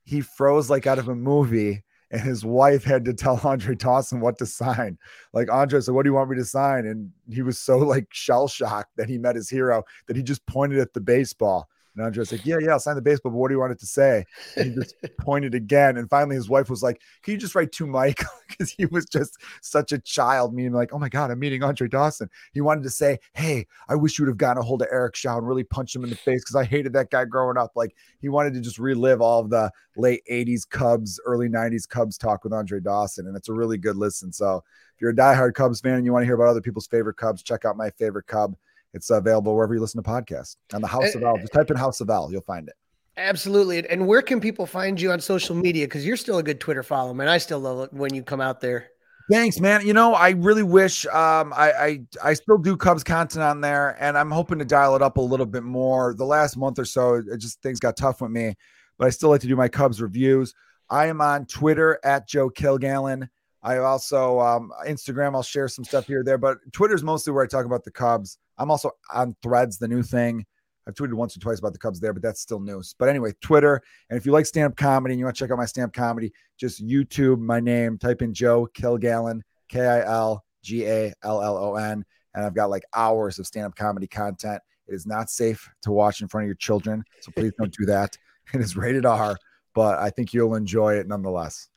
He 0.04 0.22
froze 0.22 0.70
like 0.70 0.86
out 0.86 1.00
of 1.00 1.10
a 1.10 1.16
movie. 1.16 1.84
And 2.12 2.22
his 2.22 2.46
wife 2.46 2.84
had 2.84 3.06
to 3.06 3.14
tell 3.14 3.42
Andre 3.44 3.74
Dawson 3.74 4.20
what 4.20 4.38
to 4.38 4.46
sign 4.46 5.00
like 5.34 5.52
Andre 5.52 5.80
said, 5.80 5.96
What 5.96 6.04
do 6.04 6.10
you 6.10 6.14
want 6.14 6.30
me 6.30 6.38
to 6.38 6.46
sign? 6.46 6.86
And 6.86 7.12
he 7.32 7.42
was 7.42 7.58
so 7.58 7.80
like 7.80 8.08
shell 8.12 8.48
shocked 8.48 8.92
that 8.98 9.10
he 9.10 9.18
met 9.18 9.36
his 9.36 9.50
hero 9.50 9.84
that 10.06 10.16
he 10.16 10.22
just 10.22 10.46
pointed 10.46 10.78
at 10.78 10.94
the 10.94 11.02
baseball. 11.02 11.68
And 11.96 12.06
Andre 12.06 12.22
was 12.22 12.32
like, 12.32 12.46
Yeah, 12.46 12.58
yeah, 12.60 12.72
I'll 12.72 12.80
sign 12.80 12.96
the 12.96 13.02
baseball, 13.02 13.32
but 13.32 13.38
what 13.38 13.50
do 13.50 13.56
you 13.56 13.60
want 13.60 13.74
it 13.74 13.80
to 13.80 13.86
say? 13.86 14.26
And 14.56 14.72
he 14.72 14.76
just 14.76 14.96
pointed 15.20 15.56
again. 15.56 15.98
And 15.98 16.10
finally 16.10 16.36
his 16.36 16.50
wife 16.50 16.70
was 16.70 16.82
like, 16.82 17.02
Can 17.24 17.34
you 17.34 17.38
just 17.38 17.56
write 17.56 17.72
to 17.74 17.88
Mike? 17.88 18.24
Because 18.48 18.72
he 18.78 18.86
was 18.86 19.06
just 19.06 19.38
such 19.62 19.92
a 19.92 20.00
child, 20.00 20.54
meaning 20.54 20.74
like, 20.74 20.94
Oh 20.94 21.00
my 21.00 21.10
God, 21.10 21.32
I'm 21.32 21.40
meeting 21.40 21.64
Andre 21.64 21.88
Dawson. 21.88 22.30
He 22.54 22.62
wanted 22.62 22.84
to 22.84 22.90
say, 22.90 23.20
Hey, 23.34 23.68
I 23.90 23.96
wish 23.96 24.18
you 24.18 24.26
would 24.26 24.32
have 24.32 24.38
gotten 24.38 24.62
a 24.62 24.66
hold 24.66 24.82
of 24.82 24.88
Eric 24.92 25.16
Show 25.16 25.38
and 25.38 25.48
really 25.48 25.64
punched 25.64 25.96
him 25.96 26.04
in 26.04 26.10
the 26.10 26.16
face 26.16 26.42
because 26.42 26.56
I 26.56 26.64
hated 26.64 26.94
that 26.94 27.12
guy 27.12 27.26
growing 27.26 27.58
up. 27.58 27.72
Like 27.76 27.96
he 28.20 28.30
wanted 28.30 28.54
to 28.54 28.62
just 28.62 28.80
relive 28.80 29.22
all 29.22 29.40
of 29.40 29.50
the 29.50 29.72
late 29.98 30.22
80s 30.32 30.68
Cubs, 30.70 31.20
early 31.26 31.50
90s 31.50 31.88
Cubs 31.88 32.18
talk 32.18 32.44
with 32.44 32.54
Andre 32.54 32.80
Dawson. 32.80 33.28
And 33.28 33.36
it's 33.36 33.50
a 33.50 33.54
really 33.54 33.78
good 33.78 33.98
listen. 33.98 34.32
So 34.32 34.64
if 34.96 35.02
you're 35.02 35.12
a 35.12 35.16
diehard 35.16 35.56
Cubs 35.56 35.82
fan 35.82 35.96
and 35.96 36.06
you 36.06 36.14
want 36.14 36.24
to 36.24 36.28
hear 36.28 36.36
about 36.36 36.48
other 36.48 36.62
people's 36.62 36.88
favorite 36.88 37.18
Cubs, 37.18 37.44
check 37.44 37.66
out 37.66 37.76
my 37.76 37.90
favorite 37.92 38.28
Cub. 38.28 38.56
It's 38.94 39.10
available 39.10 39.56
wherever 39.56 39.74
you 39.74 39.80
listen 39.80 40.02
to 40.04 40.10
podcasts. 40.10 40.56
On 40.74 40.82
the 40.82 40.88
House 40.88 41.16
of 41.16 41.24
L, 41.24 41.38
just 41.38 41.54
type 41.54 41.70
in 41.72 41.78
House 41.78 42.02
of 42.02 42.10
L, 42.10 42.30
you'll 42.32 42.42
find 42.42 42.68
it. 42.68 42.76
Absolutely. 43.18 43.78
And- 43.80 43.88
And 43.88 44.08
where 44.08 44.22
can 44.22 44.40
people 44.40 44.66
find 44.66 45.00
you 45.00 45.12
on 45.12 45.20
social 45.20 45.56
media? 45.56 45.86
Because 45.86 46.06
you're 46.06 46.18
still 46.18 46.38
a 46.38 46.44
good 46.44 46.60
Twitter 46.60 46.84
follow, 46.84 47.14
man. 47.14 47.28
I 47.28 47.38
still 47.38 47.60
love 47.60 47.80
it 47.86 47.94
when 47.94 48.14
you 48.14 48.24
come 48.24 48.42
out 48.42 48.62
there. 48.62 48.88
Thanks, 49.30 49.60
man. 49.62 49.86
You 49.86 49.94
know, 49.94 50.14
I 50.14 50.32
really 50.32 50.64
wish 50.64 51.06
um, 51.06 51.54
I, 51.56 51.72
I 51.72 52.02
I 52.24 52.34
still 52.34 52.58
do 52.58 52.76
Cubs 52.76 53.04
content 53.04 53.44
on 53.44 53.62
there, 53.62 53.96
and 54.00 54.18
I'm 54.18 54.30
hoping 54.32 54.60
to 54.60 54.66
dial 54.66 54.96
it 54.96 55.02
up 55.02 55.16
a 55.18 55.22
little 55.22 55.46
bit 55.46 55.64
more. 55.64 56.14
The 56.18 56.26
last 56.26 56.58
month 56.58 56.80
or 56.80 56.86
so, 56.86 57.16
it 57.16 57.38
just 57.38 57.62
things 57.62 57.80
got 57.80 57.96
tough 57.96 58.20
with 58.20 58.32
me, 58.32 58.56
but 58.98 59.08
I 59.08 59.10
still 59.10 59.30
like 59.30 59.40
to 59.42 59.48
do 59.48 59.56
my 59.56 59.70
Cubs 59.70 60.02
reviews. 60.02 60.54
I 60.90 61.06
am 61.06 61.22
on 61.22 61.46
Twitter 61.46 61.98
at 62.04 62.28
Joe 62.28 62.50
Kilgallon. 62.50 63.30
I 63.64 63.78
also 63.78 64.40
um, 64.40 64.72
Instagram. 64.88 65.36
I'll 65.36 65.44
share 65.44 65.68
some 65.68 65.86
stuff 65.86 66.08
here 66.08 66.24
there, 66.24 66.38
but 66.38 66.58
Twitter's 66.72 67.04
mostly 67.04 67.32
where 67.32 67.44
I 67.44 67.48
talk 67.48 67.66
about 67.66 67.84
the 67.84 67.92
Cubs. 67.92 68.38
I'm 68.58 68.72
also 68.72 68.92
on 69.14 69.36
Threads, 69.44 69.78
the 69.78 69.88
new 69.88 70.04
thing. 70.04 70.46
I've 70.88 70.96
tweeted 70.96 71.14
once 71.14 71.38
or 71.38 71.40
twice 71.40 71.60
about 71.60 71.74
the 71.74 71.80
Cubs 71.80 72.00
there, 72.00 72.12
but 72.12 72.24
that's 72.24 72.42
still 72.42 72.60
news. 72.60 72.96
But 72.98 73.08
anyway, 73.08 73.34
Twitter. 73.42 73.82
And 74.10 74.18
if 74.18 74.26
you 74.26 74.32
like 74.32 74.48
stand 74.48 74.66
up 74.66 74.76
comedy 74.76 75.14
and 75.14 75.20
you 75.20 75.26
want 75.26 75.36
to 75.36 75.44
check 75.44 75.52
out 75.52 75.58
my 75.58 75.66
stand 75.66 75.86
up 75.86 75.94
comedy, 75.94 76.34
just 76.58 76.84
YouTube 76.84 77.40
my 77.40 77.60
name, 77.60 77.98
type 77.98 78.22
in 78.22 78.34
Joe 78.34 78.68
Kilgallon, 78.74 79.42
K 79.70 79.86
I 79.86 80.02
L 80.06 80.44
G 80.64 80.86
A 80.86 81.14
L 81.24 81.42
L 81.42 81.58
O 81.58 81.76
N. 81.76 82.04
And 82.34 82.46
I've 82.46 82.56
got 82.56 82.70
like 82.70 82.84
hours 82.96 83.38
of 83.38 83.46
stand 83.46 83.68
up 83.68 83.76
comedy 83.76 84.08
content. 84.08 84.62
It 84.88 84.96
is 84.96 85.06
not 85.06 85.30
safe 85.30 85.70
to 85.84 85.92
watch 85.92 86.22
in 86.22 86.28
front 86.28 86.46
of 86.46 86.48
your 86.48 86.56
children. 86.56 87.04
So 87.20 87.32
please 87.32 87.54
don't 87.60 87.74
do 87.78 87.86
that. 87.86 88.18
It 88.54 88.60
is 88.60 88.76
rated 88.76 89.06
R, 89.06 89.38
but 89.74 90.00
I 90.00 90.10
think 90.10 90.34
you'll 90.34 90.56
enjoy 90.56 90.96
it 90.96 91.08
nonetheless. 91.08 91.70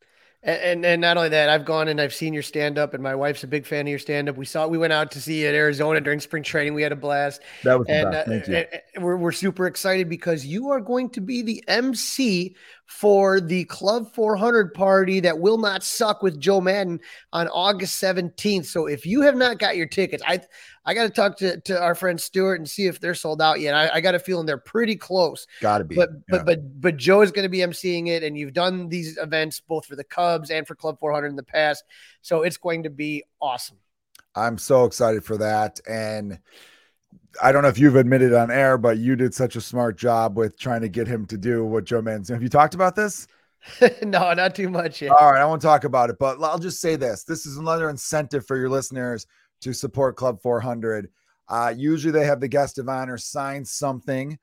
And, 0.44 0.60
and 0.60 0.86
and 0.86 1.00
not 1.00 1.16
only 1.16 1.30
that, 1.30 1.48
I've 1.48 1.64
gone 1.64 1.88
and 1.88 2.00
I've 2.00 2.12
seen 2.14 2.34
your 2.34 2.42
stand 2.42 2.78
up, 2.78 2.92
and 2.92 3.02
my 3.02 3.14
wife's 3.14 3.44
a 3.44 3.46
big 3.46 3.64
fan 3.66 3.82
of 3.82 3.88
your 3.88 3.98
stand 3.98 4.28
up. 4.28 4.36
We 4.36 4.44
saw 4.44 4.66
we 4.66 4.76
went 4.76 4.92
out 4.92 5.10
to 5.12 5.20
see 5.20 5.40
you 5.40 5.48
at 5.48 5.54
Arizona 5.54 6.00
during 6.00 6.20
spring 6.20 6.42
training. 6.42 6.74
We 6.74 6.82
had 6.82 6.92
a 6.92 6.96
blast. 6.96 7.40
That 7.62 7.78
was 7.78 7.88
and 7.88 8.14
uh, 8.14 8.24
Thank 8.26 8.48
you. 8.48 8.64
and 8.94 9.04
we're, 9.04 9.16
we're 9.16 9.32
super 9.32 9.66
excited 9.66 10.08
because 10.08 10.44
you 10.44 10.70
are 10.70 10.80
going 10.80 11.08
to 11.10 11.22
be 11.22 11.40
the 11.40 11.64
MC 11.66 12.54
for 12.86 13.40
the 13.40 13.64
Club 13.64 14.12
400 14.14 14.74
party 14.74 15.20
that 15.20 15.38
will 15.38 15.58
not 15.58 15.82
suck 15.82 16.22
with 16.22 16.38
Joe 16.38 16.60
Maddon 16.60 17.00
on 17.32 17.48
August 17.48 18.02
17th. 18.02 18.66
So 18.66 18.86
if 18.86 19.06
you 19.06 19.22
have 19.22 19.36
not 19.36 19.58
got 19.58 19.76
your 19.76 19.86
tickets, 19.86 20.22
I 20.26 20.40
I 20.84 20.92
got 20.92 21.04
to 21.04 21.10
talk 21.10 21.38
to, 21.38 21.60
to 21.60 21.80
our 21.80 21.94
friend 21.94 22.20
Stuart 22.20 22.56
and 22.56 22.68
see 22.68 22.86
if 22.86 23.00
they're 23.00 23.14
sold 23.14 23.40
out 23.40 23.60
yet. 23.60 23.74
I, 23.74 23.88
I 23.94 24.00
got 24.00 24.14
a 24.14 24.18
feeling 24.18 24.44
they're 24.44 24.58
pretty 24.58 24.96
close. 24.96 25.46
Got 25.60 25.78
to 25.78 25.84
be. 25.84 25.96
But 25.96 26.10
Yeah. 26.10 26.18
but 26.28 26.46
but 26.46 26.80
but 26.80 26.96
Joe 26.96 27.22
is 27.22 27.32
going 27.32 27.44
to 27.44 27.48
be 27.48 27.58
emceeing 27.58 28.08
it, 28.08 28.22
and 28.22 28.36
you've 28.36 28.52
done 28.52 28.88
these 28.88 29.16
events 29.16 29.60
both 29.60 29.86
for 29.86 29.96
the 29.96 30.04
Cubs 30.04 30.50
and 30.50 30.66
for 30.66 30.74
Club 30.74 30.98
400 31.00 31.28
in 31.28 31.36
the 31.36 31.42
past, 31.42 31.84
so 32.20 32.42
it's 32.42 32.58
going 32.58 32.82
to 32.82 32.90
be 32.90 33.24
awesome. 33.40 33.78
I'm 34.34 34.58
so 34.58 34.84
excited 34.84 35.24
for 35.24 35.38
that. 35.38 35.80
And 35.88 36.38
I 37.42 37.52
don't 37.52 37.62
know 37.62 37.68
if 37.68 37.78
you've 37.78 37.96
admitted 37.96 38.32
on 38.32 38.50
air, 38.50 38.78
but 38.78 38.98
you 38.98 39.16
did 39.16 39.34
such 39.34 39.56
a 39.56 39.60
smart 39.60 39.96
job 39.96 40.36
with 40.36 40.58
trying 40.58 40.82
to 40.82 40.88
get 40.88 41.06
him 41.06 41.26
to 41.26 41.36
do 41.36 41.64
what 41.64 41.84
Joe 41.84 42.02
Man's. 42.02 42.28
Have 42.28 42.42
you 42.42 42.48
talked 42.48 42.74
about 42.74 42.96
this? 42.96 43.26
no, 44.02 44.32
not 44.34 44.54
too 44.54 44.68
much 44.68 45.02
yet. 45.02 45.12
All 45.12 45.32
right, 45.32 45.40
I 45.40 45.44
won't 45.44 45.62
talk 45.62 45.84
about 45.84 46.10
it, 46.10 46.16
but 46.18 46.42
I'll 46.42 46.58
just 46.58 46.80
say 46.80 46.96
this: 46.96 47.24
this 47.24 47.46
is 47.46 47.56
another 47.56 47.88
incentive 47.90 48.46
for 48.46 48.56
your 48.56 48.68
listeners 48.68 49.26
to 49.62 49.72
support 49.72 50.16
Club 50.16 50.40
400. 50.42 51.08
Uh, 51.48 51.74
usually, 51.76 52.12
they 52.12 52.26
have 52.26 52.40
the 52.40 52.48
guest 52.48 52.78
of 52.78 52.88
honor 52.88 53.18
sign 53.18 53.64
something, 53.64 54.38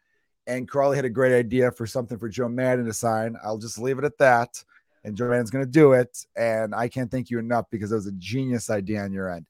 and 0.47 0.67
Crawley 0.67 0.95
had 0.95 1.05
a 1.05 1.09
great 1.09 1.37
idea 1.37 1.71
for 1.71 1.85
something 1.85 2.17
for 2.17 2.29
Joe 2.29 2.49
Maddon 2.49 2.85
to 2.85 2.93
sign. 2.93 3.35
I'll 3.43 3.57
just 3.57 3.79
leave 3.79 3.99
it 3.99 4.05
at 4.05 4.17
that, 4.17 4.63
and 5.03 5.15
Joe 5.15 5.29
Maddon's 5.29 5.51
going 5.51 5.65
to 5.65 5.71
do 5.71 5.93
it, 5.93 6.25
and 6.35 6.73
I 6.73 6.87
can't 6.87 7.11
thank 7.11 7.29
you 7.29 7.39
enough 7.39 7.65
because 7.69 7.91
it 7.91 7.95
was 7.95 8.07
a 8.07 8.13
genius 8.13 8.69
idea 8.69 9.03
on 9.03 9.13
your 9.13 9.31
end. 9.31 9.45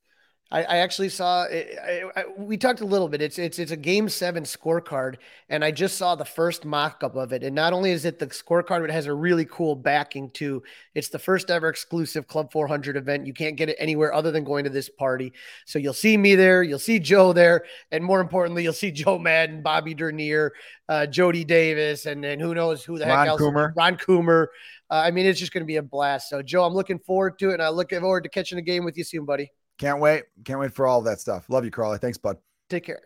I, 0.51 0.63
I 0.63 0.77
actually 0.77 1.07
saw. 1.07 1.43
I, 1.43 2.03
I, 2.15 2.23
we 2.37 2.57
talked 2.57 2.81
a 2.81 2.85
little 2.85 3.07
bit. 3.07 3.21
It's 3.21 3.39
it's 3.39 3.57
it's 3.57 3.71
a 3.71 3.77
game 3.77 4.09
seven 4.09 4.43
scorecard, 4.43 5.15
and 5.47 5.63
I 5.63 5.71
just 5.71 5.97
saw 5.97 6.15
the 6.15 6.25
first 6.25 6.65
mock 6.65 7.03
up 7.03 7.15
of 7.15 7.31
it. 7.31 7.43
And 7.43 7.55
not 7.55 7.71
only 7.71 7.91
is 7.91 8.03
it 8.03 8.19
the 8.19 8.27
scorecard, 8.27 8.81
but 8.81 8.89
it 8.89 8.91
has 8.91 9.05
a 9.05 9.13
really 9.13 9.45
cool 9.45 9.75
backing 9.75 10.29
too. 10.31 10.61
It's 10.93 11.07
the 11.07 11.19
first 11.19 11.49
ever 11.49 11.69
exclusive 11.69 12.27
Club 12.27 12.51
400 12.51 12.97
event. 12.97 13.25
You 13.25 13.33
can't 13.33 13.55
get 13.55 13.69
it 13.69 13.77
anywhere 13.79 14.13
other 14.13 14.29
than 14.29 14.43
going 14.43 14.65
to 14.65 14.69
this 14.69 14.89
party. 14.89 15.31
So 15.65 15.79
you'll 15.79 15.93
see 15.93 16.17
me 16.17 16.35
there, 16.35 16.63
you'll 16.63 16.79
see 16.79 16.99
Joe 16.99 17.31
there, 17.31 17.63
and 17.91 18.03
more 18.03 18.19
importantly, 18.19 18.63
you'll 18.63 18.73
see 18.73 18.91
Joe 18.91 19.17
Maddon, 19.17 19.61
Bobby 19.61 19.93
Dernier, 19.93 20.51
uh, 20.89 21.05
Jody 21.05 21.45
Davis, 21.45 22.05
and 22.05 22.21
then 22.21 22.41
who 22.41 22.53
knows 22.53 22.83
who 22.83 22.97
the 22.99 23.05
heck 23.05 23.15
Ron 23.15 23.27
else. 23.29 23.41
Coomer. 23.41 23.73
Ron 23.77 23.95
Coomer. 23.95 24.47
Uh, 24.89 25.01
I 25.05 25.11
mean, 25.11 25.25
it's 25.25 25.39
just 25.39 25.53
going 25.53 25.63
to 25.63 25.67
be 25.67 25.77
a 25.77 25.81
blast. 25.81 26.29
So 26.29 26.41
Joe, 26.41 26.65
I'm 26.65 26.73
looking 26.73 26.99
forward 26.99 27.39
to 27.39 27.51
it, 27.51 27.53
and 27.53 27.63
I 27.63 27.69
look 27.69 27.91
forward 27.91 28.23
to 28.23 28.29
catching 28.29 28.57
a 28.57 28.61
game 28.61 28.83
with 28.83 28.97
you 28.97 29.05
soon, 29.05 29.23
buddy. 29.23 29.49
Can't 29.81 29.99
wait. 29.99 30.25
Can't 30.45 30.59
wait 30.59 30.73
for 30.73 30.85
all 30.85 31.01
that 31.01 31.19
stuff. 31.19 31.49
Love 31.49 31.65
you, 31.65 31.71
Crawley. 31.71 31.97
Thanks, 31.97 32.17
bud. 32.19 32.37
Take 32.69 32.85
care. 32.85 33.01